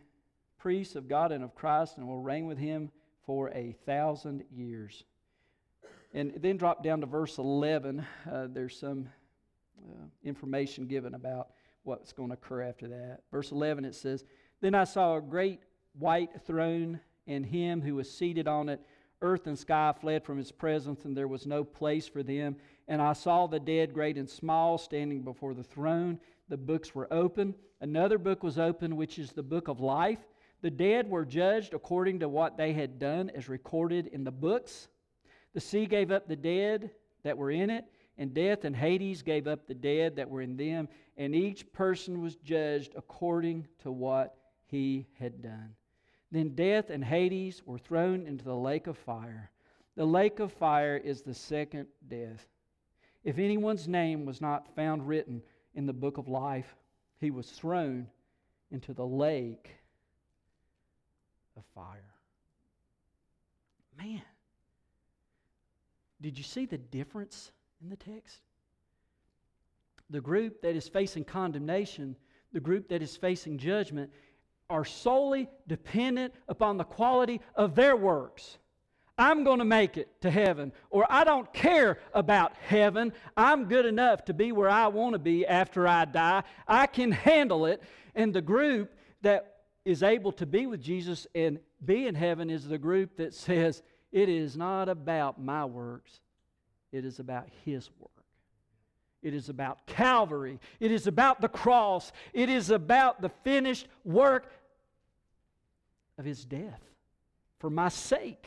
priests 0.59 0.97
of 0.97 1.09
God 1.09 1.33
and 1.33 1.43
of 1.43 1.55
Christ 1.55 1.97
and 1.97 2.07
will 2.07 2.19
reign 2.19 2.47
with 2.47 2.59
him 2.59 2.91
for 3.25 3.51
a 3.51 3.75
thousand 3.87 4.45
years. 4.51 5.05
And 6.13 6.33
then 6.37 6.57
drop 6.57 6.83
down 6.83 7.01
to 7.01 7.07
verse 7.07 7.39
11. 7.39 8.05
Uh, 8.31 8.49
there's 8.51 8.79
some 8.79 9.09
uh, 9.79 10.07
information 10.23 10.87
given 10.87 11.15
about 11.15 11.49
what's 11.85 12.13
going 12.13 12.31
to 12.31 12.35
occur 12.35 12.63
after 12.63 12.89
that. 12.89 13.21
Verse 13.31 13.53
11 13.53 13.85
it 13.85 13.95
says, 13.95 14.25
Then 14.61 14.75
I 14.75 14.85
saw 14.85 15.17
a 15.17 15.23
great 15.23 15.61
white 15.99 16.31
throne 16.47 17.01
and 17.29 17.47
him 17.47 17.81
who 17.81 17.95
was 17.95 18.11
seated 18.11 18.49
on 18.49 18.69
it. 18.69 18.81
Earth 19.21 19.47
and 19.47 19.59
sky 19.59 19.93
fled 20.01 20.25
from 20.25 20.39
his 20.39 20.51
presence, 20.51 21.05
and 21.05 21.17
there 21.17 21.29
was 21.29 21.47
no 21.47 21.63
place 21.63 22.09
for 22.09 22.23
them. 22.23 22.57
And 22.89 23.03
I 23.03 23.13
saw 23.13 23.47
the 23.47 23.61
dead, 23.61 23.93
great 23.93 24.17
and 24.17 24.29
small, 24.29 24.79
standing 24.79 25.23
before 25.23 25.55
the 25.55 25.63
throne. 25.63 26.19
The 26.49 26.57
books 26.57 26.95
were 26.95 27.13
open. 27.13 27.55
Another 27.81 28.19
book 28.19 28.43
was 28.43 28.59
open, 28.59 28.97
which 28.97 29.19
is 29.19 29.33
the 29.33 29.43
book 29.43 29.69
of 29.69 29.81
life. 29.81 30.21
The 30.63 30.71
dead 30.71 31.09
were 31.09 31.25
judged 31.25 31.75
according 31.75 32.21
to 32.21 32.29
what 32.29 32.57
they 32.57 32.73
had 32.73 32.99
done, 32.99 33.31
as 33.31 33.49
recorded 33.49 34.09
in 34.09 34.25
the 34.25 34.33
books. 34.33 34.89
The 35.55 35.61
sea 35.61 35.87
gave 35.87 36.11
up 36.11 36.27
the 36.27 36.37
dead 36.37 36.91
that 37.23 37.37
were 37.37 37.51
in 37.51 37.71
it, 37.71 37.85
and 38.17 38.35
death 38.35 38.65
and 38.65 38.75
Hades 38.75 39.23
gave 39.23 39.47
up 39.47 39.67
the 39.67 39.75
dead 39.75 40.17
that 40.17 40.29
were 40.29 40.43
in 40.43 40.57
them, 40.57 40.89
and 41.17 41.35
each 41.35 41.73
person 41.73 42.23
was 42.23 42.37
judged 42.37 42.93
according 42.97 43.67
to 43.83 43.93
what 43.93 44.37
he 44.67 45.07
had 45.19 45.43
done. 45.43 45.75
Then 46.31 46.55
death 46.55 46.91
and 46.91 47.05
Hades 47.05 47.63
were 47.65 47.79
thrown 47.79 48.27
into 48.27 48.45
the 48.45 48.57
lake 48.57 48.87
of 48.87 48.99
fire. 48.99 49.51
The 49.97 50.05
lake 50.05 50.41
of 50.41 50.53
fire 50.53 50.97
is 50.97 51.23
the 51.23 51.35
second 51.35 51.87
death. 52.07 52.47
If 53.25 53.39
anyone's 53.39 53.89
name 53.89 54.27
was 54.27 54.41
not 54.41 54.75
found 54.75 55.09
written 55.09 55.43
in 55.75 55.87
the 55.87 55.93
book 55.93 56.19
of 56.19 56.29
life, 56.29 56.77
he 57.19 57.31
was 57.31 57.51
thrown 57.51 58.09
into 58.71 58.93
the 58.93 59.07
lake 59.07 59.71
of 61.57 61.65
fire. 61.75 62.15
Man, 63.97 64.23
did 66.21 66.39
you 66.39 66.45
see 66.45 66.67
the 66.67 66.79
difference 66.79 67.51
in 67.83 67.89
the 67.89 67.97
text? 67.97 68.41
The 70.11 70.21
group 70.21 70.63
that 70.63 70.77
is 70.77 70.89
facing 70.89 71.25
condemnation, 71.25 72.17
the 72.53 72.61
group 72.61 72.89
that 72.89 73.03
is 73.03 73.17
facing 73.17 73.59
judgment, 73.59 74.11
are 74.71 74.85
solely 74.85 75.49
dependent 75.67 76.35
upon 76.47 76.77
the 76.77 76.85
quality 76.85 77.41
of 77.55 77.75
their 77.75 77.97
works. 77.97 78.59
I'm 79.17 79.43
going 79.43 79.59
to 79.59 79.65
make 79.65 79.97
it 79.97 80.21
to 80.21 80.31
heaven, 80.31 80.73
or 80.91 81.07
I 81.11 81.25
don't 81.25 81.53
care 81.53 81.99
about 82.15 82.53
heaven. 82.57 83.13
I'm 83.37 83.65
good 83.65 83.87
enough 83.87 84.27
to 84.27 84.35
be 84.35 84.53
where 84.53 84.69
I 84.69 84.87
want 84.89 85.15
to 85.15 85.19
be 85.19 85.45
after 85.45 85.89
I 85.89 86.05
die. 86.05 86.45
I 86.69 86.87
can 86.87 87.11
handle 87.11 87.67
it. 87.67 87.83
And 88.15 88.33
the 88.33 88.43
group 88.43 88.95
that 89.23 89.57
is 89.85 90.03
able 90.03 90.33
to 90.33 90.47
be 90.47 90.67
with 90.67 90.83
Jesus 90.83 91.27
and 91.35 91.59
be 91.85 92.07
in 92.07 92.15
heaven 92.15 92.51
is 92.51 92.69
the 92.69 92.79
group 92.79 93.17
that 93.17 93.35
says, 93.35 93.83
It 94.13 94.29
is 94.29 94.57
not 94.57 94.89
about 94.89 95.41
my 95.41 95.65
works, 95.65 96.21
it 96.93 97.05
is 97.05 97.19
about 97.19 97.49
His 97.65 97.91
work. 97.99 98.18
It 99.23 99.35
is 99.35 99.49
about 99.49 99.87
Calvary. 99.87 100.61
It 100.79 100.93
is 100.93 101.07
about 101.07 101.41
the 101.41 101.49
cross. 101.49 102.13
It 102.33 102.49
is 102.49 102.71
about 102.71 103.21
the 103.21 103.29
finished 103.29 103.89
work 104.05 104.53
of 106.19 106.25
his 106.25 106.45
death. 106.45 106.81
For 107.59 107.71
my 107.71 107.89
sake, 107.89 108.47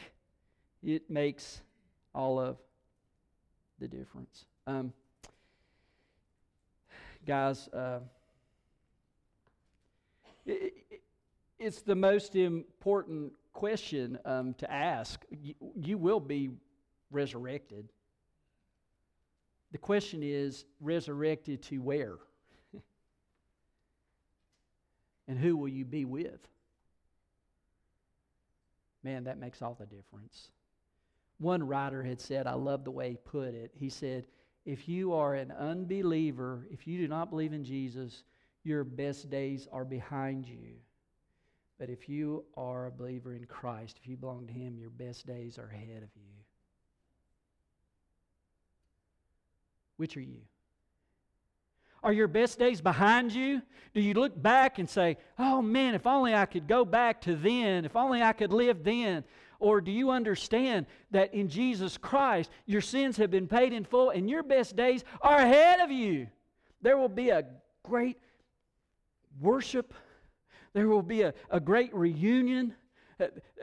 it 0.82 1.10
makes 1.10 1.62
all 2.16 2.40
of 2.40 2.58
the 3.80 3.88
difference. 3.88 4.46
Um, 4.66 4.94
guys, 7.26 7.68
uh, 7.70 8.00
it, 10.46 10.74
it, 10.90 11.02
it's 11.60 11.82
the 11.82 11.96
most 11.96 12.36
important 12.36 13.34
question 13.54 14.18
um, 14.26 14.54
to 14.56 14.72
ask. 14.72 15.24
You, 15.30 15.54
you 15.76 15.98
will 15.98 16.20
be 16.20 16.52
resurrected. 17.12 17.90
The 19.72 19.78
question 19.78 20.22
is 20.24 20.66
resurrected 20.80 21.62
to 21.64 21.78
where? 21.80 22.18
and 25.28 25.38
who 25.38 25.56
will 25.56 25.70
you 25.70 25.86
be 25.86 26.06
with? 26.06 26.48
Man, 29.04 29.24
that 29.24 29.40
makes 29.40 29.62
all 29.62 29.76
the 29.80 29.86
difference. 29.86 30.52
One 31.40 31.66
writer 31.66 32.04
had 32.04 32.22
said, 32.22 32.46
I 32.46 32.54
love 32.54 32.84
the 32.84 32.92
way 32.92 33.12
he 33.12 33.18
put 33.18 33.56
it. 33.56 33.72
He 33.74 33.90
said, 33.90 34.28
If 34.66 34.88
you 34.88 35.14
are 35.14 35.34
an 35.34 35.52
unbeliever, 35.52 36.68
if 36.70 36.86
you 36.86 37.00
do 37.00 37.08
not 37.08 37.32
believe 37.32 37.54
in 37.54 37.64
Jesus, 37.64 38.24
your 38.64 38.84
best 38.84 39.30
days 39.30 39.68
are 39.72 39.86
behind 39.86 40.46
you. 40.46 40.76
But 41.80 41.90
if 41.90 42.08
you 42.08 42.46
are 42.56 42.86
a 42.86 42.92
believer 42.92 43.34
in 43.34 43.46
Christ, 43.46 43.98
if 44.00 44.08
you 44.08 44.16
belong 44.18 44.46
to 44.46 44.54
Him, 44.54 44.78
your 44.78 44.92
best 44.92 45.26
days 45.26 45.58
are 45.58 45.72
ahead 45.74 46.04
of 46.04 46.10
you. 46.16 46.41
Which 49.98 50.18
are 50.18 50.22
you? 50.22 50.42
Are 52.04 52.14
your 52.14 52.28
best 52.28 52.58
days 52.58 52.82
behind 52.82 53.32
you? 53.32 53.62
Do 53.94 54.02
you 54.02 54.14
look 54.16 54.42
back 54.42 54.80
and 54.80 54.90
say, 54.90 55.18
oh 55.38 55.62
man, 55.62 55.94
if 55.94 56.08
only 56.08 56.34
I 56.34 56.46
could 56.46 56.68
go 56.68 56.84
back 56.84 57.22
to 57.22 57.36
then, 57.36 57.86
if 57.86 57.96
only 57.96 58.24
I 58.24 58.34
could 58.34 58.52
live 58.52 58.84
then? 58.84 59.24
Or 59.60 59.80
do 59.80 59.92
you 59.92 60.10
understand 60.10 60.88
that 61.12 61.34
in 61.36 61.48
Jesus 61.48 61.98
Christ, 61.98 62.50
your 62.66 62.82
sins 62.82 63.18
have 63.18 63.30
been 63.30 63.48
paid 63.48 63.74
in 63.74 63.84
full 63.84 64.10
and 64.10 64.28
your 64.28 64.42
best 64.42 64.76
days 64.76 65.04
are 65.22 65.38
ahead 65.38 65.80
of 65.80 65.92
you? 65.92 66.28
There 66.82 66.98
will 66.98 67.10
be 67.10 67.30
a 67.30 67.46
great 67.84 68.18
worship, 69.40 69.94
there 70.74 70.88
will 70.88 71.04
be 71.04 71.22
a, 71.22 71.34
a 71.52 71.60
great 71.60 71.94
reunion. 71.94 72.74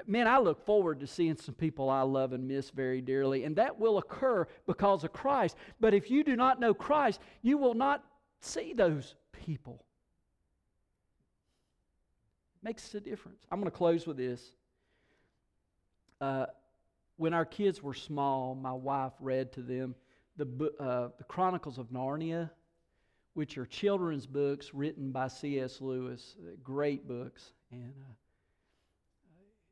Man, 0.06 0.26
I 0.26 0.38
look 0.38 0.64
forward 0.64 1.00
to 1.00 1.06
seeing 1.06 1.36
some 1.36 1.54
people 1.54 1.90
I 1.90 2.02
love 2.02 2.32
and 2.32 2.46
miss 2.46 2.70
very 2.70 3.00
dearly, 3.00 3.44
and 3.44 3.56
that 3.56 3.78
will 3.78 3.98
occur 3.98 4.46
because 4.66 5.04
of 5.04 5.12
Christ. 5.12 5.56
But 5.80 5.94
if 5.94 6.10
you 6.10 6.24
do 6.24 6.36
not 6.36 6.60
know 6.60 6.74
Christ, 6.74 7.20
you 7.42 7.58
will 7.58 7.74
not 7.74 8.04
see 8.40 8.72
those 8.72 9.14
people. 9.32 9.84
Makes 12.62 12.94
a 12.94 13.00
difference. 13.00 13.44
I'm 13.50 13.60
going 13.60 13.70
to 13.70 13.76
close 13.76 14.06
with 14.06 14.16
this. 14.16 14.52
Uh, 16.20 16.46
when 17.16 17.34
our 17.34 17.44
kids 17.44 17.82
were 17.82 17.94
small, 17.94 18.54
my 18.54 18.72
wife 18.72 19.12
read 19.20 19.52
to 19.52 19.62
them 19.62 19.94
the, 20.36 20.72
uh, 20.80 21.08
the 21.18 21.24
Chronicles 21.24 21.78
of 21.78 21.88
Narnia, 21.90 22.50
which 23.34 23.58
are 23.58 23.66
children's 23.66 24.26
books 24.26 24.72
written 24.72 25.10
by 25.10 25.28
C.S. 25.28 25.80
Lewis. 25.80 26.36
Great 26.62 27.06
books. 27.06 27.52
And 27.70 27.92
uh, 28.08 28.12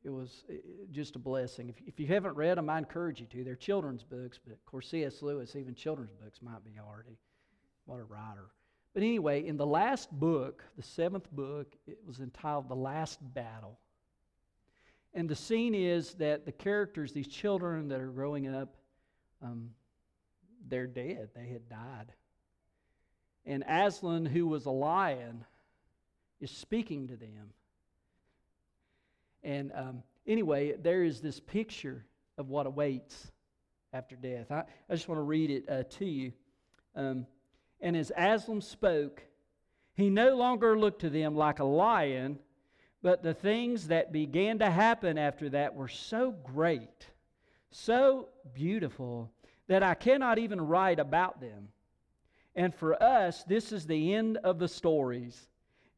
it 0.07 0.13
was 0.13 0.45
just 0.89 1.17
a 1.17 1.19
blessing. 1.19 1.67
If, 1.67 1.75
if 1.85 1.99
you 1.99 2.07
haven't 2.07 2.37
read 2.37 2.57
them, 2.57 2.69
I 2.69 2.77
encourage 2.77 3.19
you 3.19 3.27
to. 3.27 3.43
They're 3.43 3.55
children's 3.55 4.03
books, 4.03 4.39
but 4.41 4.53
of 4.53 4.65
course, 4.65 4.87
C.S. 4.87 5.21
Lewis, 5.21 5.53
even 5.57 5.75
children's 5.75 6.13
books 6.13 6.39
might 6.41 6.63
be 6.63 6.79
already. 6.79 7.17
What 7.85 7.99
a 7.99 8.05
writer. 8.05 8.45
But 8.93 9.03
anyway, 9.03 9.45
in 9.45 9.57
the 9.57 9.65
last 9.65 10.09
book, 10.09 10.63
the 10.77 10.83
seventh 10.83 11.29
book, 11.31 11.75
it 11.85 11.99
was 12.07 12.21
entitled 12.21 12.69
The 12.69 12.75
Last 12.75 13.19
Battle. 13.33 13.77
And 15.13 15.27
the 15.27 15.35
scene 15.35 15.75
is 15.75 16.13
that 16.15 16.45
the 16.45 16.53
characters, 16.53 17.11
these 17.11 17.27
children 17.27 17.89
that 17.89 17.99
are 17.99 18.07
growing 18.07 18.47
up, 18.47 18.77
um, 19.43 19.71
they're 20.69 20.87
dead. 20.87 21.31
They 21.35 21.47
had 21.47 21.67
died. 21.67 22.13
And 23.45 23.63
Aslan, 23.67 24.25
who 24.25 24.47
was 24.47 24.65
a 24.65 24.71
lion, 24.71 25.43
is 26.39 26.49
speaking 26.49 27.09
to 27.09 27.17
them. 27.17 27.51
And 29.47 29.71
um, 29.73 30.03
anyway, 30.27 30.73
there 30.73 31.03
is 31.03 31.21
this 31.21 31.39
picture 31.39 32.05
of 32.37 32.49
what 32.49 32.67
awaits 32.67 33.31
after 33.93 34.17
death. 34.17 34.51
I, 34.51 34.63
I 34.89 34.93
just 34.93 35.07
want 35.07 35.19
to 35.19 35.23
read 35.23 35.49
it 35.49 35.63
uh, 35.69 35.83
to 35.83 36.05
you. 36.05 36.33
Um, 36.95 37.25
and 37.79 37.95
as 37.95 38.11
Aslan 38.17 38.59
spoke, 38.59 39.23
he 39.95 40.09
no 40.09 40.35
longer 40.35 40.77
looked 40.77 40.99
to 41.01 41.09
them 41.09 41.37
like 41.37 41.59
a 41.59 41.63
lion, 41.63 42.39
but 43.01 43.23
the 43.23 43.33
things 43.33 43.87
that 43.87 44.11
began 44.11 44.59
to 44.59 44.69
happen 44.69 45.17
after 45.17 45.47
that 45.51 45.73
were 45.73 45.87
so 45.87 46.31
great, 46.31 47.07
so 47.71 48.27
beautiful, 48.53 49.31
that 49.67 49.81
I 49.81 49.93
cannot 49.93 50.39
even 50.39 50.59
write 50.59 50.99
about 50.99 51.39
them. 51.39 51.69
And 52.53 52.75
for 52.75 53.01
us, 53.01 53.45
this 53.45 53.71
is 53.71 53.87
the 53.87 54.13
end 54.13 54.39
of 54.43 54.59
the 54.59 54.67
stories. 54.67 55.47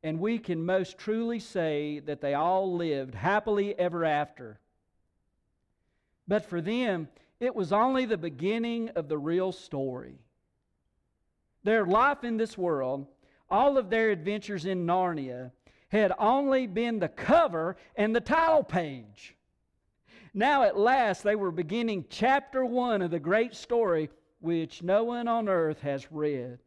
And 0.01 0.19
we 0.19 0.39
can 0.39 0.65
most 0.65 0.97
truly 0.97 1.39
say 1.39 1.99
that 1.99 2.21
they 2.21 2.33
all 2.33 2.73
lived 2.75 3.15
happily 3.15 3.77
ever 3.77 4.05
after. 4.05 4.59
But 6.27 6.45
for 6.45 6.61
them, 6.61 7.09
it 7.39 7.55
was 7.55 7.73
only 7.73 8.05
the 8.05 8.17
beginning 8.17 8.89
of 8.89 9.09
the 9.09 9.17
real 9.17 9.51
story. 9.51 10.19
Their 11.63 11.85
life 11.85 12.23
in 12.23 12.37
this 12.37 12.57
world, 12.57 13.07
all 13.49 13.77
of 13.77 13.89
their 13.89 14.11
adventures 14.11 14.65
in 14.65 14.85
Narnia, 14.85 15.51
had 15.89 16.13
only 16.19 16.67
been 16.67 16.99
the 16.99 17.09
cover 17.09 17.75
and 17.95 18.15
the 18.15 18.21
title 18.21 18.63
page. 18.63 19.35
Now, 20.33 20.63
at 20.63 20.77
last, 20.77 21.23
they 21.23 21.35
were 21.35 21.51
beginning 21.51 22.05
chapter 22.09 22.63
one 22.63 23.01
of 23.01 23.11
the 23.11 23.19
great 23.19 23.55
story 23.55 24.09
which 24.39 24.83
no 24.83 25.03
one 25.03 25.27
on 25.27 25.49
earth 25.49 25.81
has 25.81 26.11
read, 26.11 26.59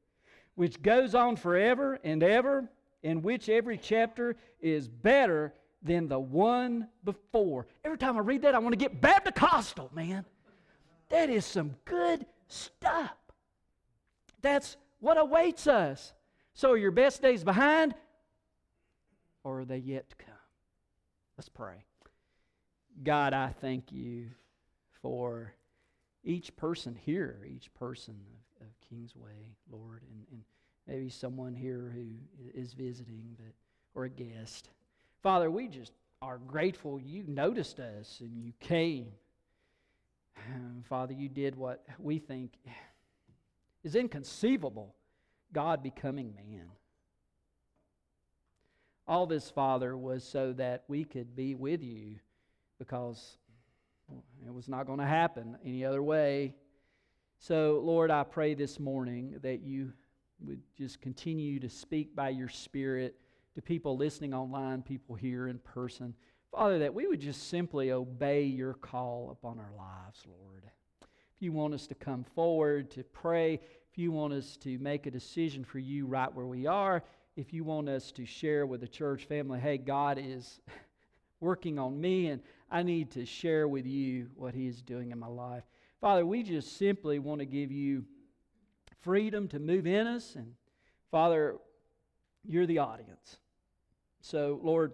which 0.57 0.83
goes 0.83 1.15
on 1.15 1.37
forever 1.37 1.99
and 2.03 2.23
ever, 2.23 2.69
in 3.03 3.23
which 3.23 3.49
every 3.49 3.79
chapter 3.79 4.37
is 4.61 4.89
better 4.89 5.53
than 5.83 6.09
the 6.09 6.19
one 6.19 6.89
before. 7.05 7.67
Every 7.85 7.99
time 7.99 8.17
I 8.17 8.21
read 8.21 8.43
that, 8.43 8.55
I 8.55 8.59
want 8.59 8.73
to 8.73 8.79
get 8.79 9.01
Baptist 9.01 9.79
man. 9.93 10.25
That 11.09 11.29
is 11.29 11.45
some 11.45 11.75
good 11.85 12.25
stuff. 12.49 13.17
That's 14.41 14.77
what 15.01 15.19
awaits 15.19 15.67
us. 15.67 16.13
So, 16.55 16.73
are 16.73 16.77
your 16.77 16.91
best 16.91 17.23
days 17.23 17.45
behind, 17.45 17.95
or 19.43 19.61
are 19.61 19.65
they 19.65 19.79
yet 19.79 20.09
to 20.11 20.17
come? 20.17 20.35
Let's 21.37 21.49
pray. 21.49 21.85
God, 23.03 23.33
I 23.33 23.49
thank 23.61 23.91
you 23.91 24.31
for 25.01 25.55
each 26.23 26.55
person 26.57 26.95
here, 26.95 27.47
each 27.49 27.73
person 27.75 28.15
of, 28.61 28.67
of 28.67 28.73
Kingsway, 28.89 29.57
Lord, 29.71 30.03
and, 30.11 30.25
and 30.31 30.43
maybe 30.87 31.09
someone 31.09 31.55
here 31.55 31.93
who 31.95 32.07
is 32.55 32.73
visiting 32.73 33.37
but, 33.37 33.55
or 33.95 34.05
a 34.05 34.11
guest. 34.11 34.71
Father, 35.23 35.51
we 35.51 35.69
just 35.69 35.93
are 36.21 36.39
grateful 36.39 37.01
you 37.01 37.25
noticed 37.27 37.81
us 37.81 38.19
and 38.21 38.43
you 38.43 38.53
came. 38.61 39.09
Father, 40.85 41.13
you 41.13 41.29
did 41.29 41.57
what 41.57 41.85
we 41.99 42.19
think 42.19 42.53
is 43.85 43.95
inconceivable 43.95 44.95
God 45.53 45.83
becoming 45.83 46.35
man. 46.35 46.67
All 49.07 49.27
this, 49.27 49.51
Father, 49.51 49.97
was 49.97 50.25
so 50.25 50.53
that 50.55 50.85
we 50.89 51.05
could 51.05 51.35
be 51.35 51.55
with 51.55 51.83
you 51.83 52.17
because 52.79 53.37
it 54.47 54.55
was 54.55 54.69
not 54.69 54.87
going 54.87 55.01
to 55.01 55.07
happen 55.07 55.57
any 55.65 55.85
other 55.85 56.03
way. 56.03 56.55
So, 57.39 57.81
Lord, 57.85 58.11
I 58.11 58.23
pray 58.23 58.55
this 58.55 58.79
morning 58.79 59.37
that 59.43 59.63
you 59.63 59.93
would 60.47 60.61
just 60.77 61.01
continue 61.01 61.59
to 61.61 61.69
speak 61.69 62.15
by 62.15 62.31
your 62.31 62.49
Spirit 62.49 63.17
to 63.55 63.63
people 63.63 63.97
listening 63.97 64.35
online, 64.35 64.83
people 64.83 65.15
here 65.15 65.49
in 65.49 65.59
person. 65.59 66.15
Father, 66.51 66.79
that 66.81 66.95
we 66.95 67.07
would 67.07 67.21
just 67.21 67.49
simply 67.49 67.93
obey 67.93 68.43
your 68.45 68.75
call 68.75 69.31
upon 69.31 69.59
our 69.59 69.73
lives, 69.77 70.25
Lord. 70.27 70.65
If 71.03 71.41
you 71.41 71.53
want 71.53 71.75
us 71.75 71.87
to 71.87 71.95
come 71.95 72.25
forward 72.35 72.91
to 72.93 73.05
pray, 73.05 73.55
if 73.91 73.99
you 73.99 74.13
want 74.13 74.33
us 74.33 74.57
to 74.59 74.79
make 74.79 75.07
a 75.07 75.11
decision 75.11 75.65
for 75.65 75.79
you 75.79 76.07
right 76.07 76.33
where 76.35 76.47
we 76.47 76.67
are, 76.67 77.03
if 77.37 77.53
you 77.53 77.65
want 77.65 77.89
us 77.89 78.13
to 78.13 78.27
share 78.27 78.67
with 78.67 78.81
the 78.81 78.89
church 78.89 79.25
family, 79.25 79.61
hey, 79.61 79.79
God 79.79 80.19
is 80.23 80.61
working 81.41 81.79
on 81.79 82.01
me 82.01 82.29
and 82.29 82.43
I 82.71 82.83
need 82.83 83.11
to 83.13 83.25
share 83.25 83.69
with 83.69 83.87
you 83.87 84.29
what 84.35 84.55
He 84.55 84.67
is 84.67 84.83
doing 84.83 85.11
in 85.11 85.19
my 85.19 85.27
life. 85.27 85.65
Father, 86.01 86.27
we 86.27 86.43
just 86.43 86.77
simply 86.77 87.19
want 87.19 87.39
to 87.41 87.47
give 87.47 87.71
you 87.71 88.05
freedom 89.03 89.49
to 89.49 89.59
move 89.59 89.87
in 89.87 90.07
us. 90.07 90.35
And 90.35 90.55
Father, 91.11 91.57
you're 92.47 92.67
the 92.67 92.79
audience. 92.79 93.39
So, 94.21 94.61
Lord, 94.63 94.93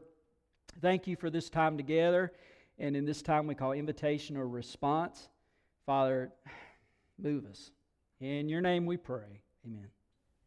thank 0.80 1.06
you 1.06 1.16
for 1.16 1.30
this 1.30 1.48
time 1.50 1.76
together. 1.76 2.32
And 2.78 2.96
in 2.96 3.04
this 3.04 3.22
time 3.22 3.46
we 3.46 3.54
call 3.54 3.72
invitation 3.72 4.36
or 4.36 4.48
response. 4.48 5.28
Father, 5.86 6.32
move 7.18 7.46
us. 7.46 7.70
In 8.20 8.48
your 8.48 8.60
name 8.60 8.86
we 8.86 8.96
pray. 8.96 9.42
Amen. 9.66 9.88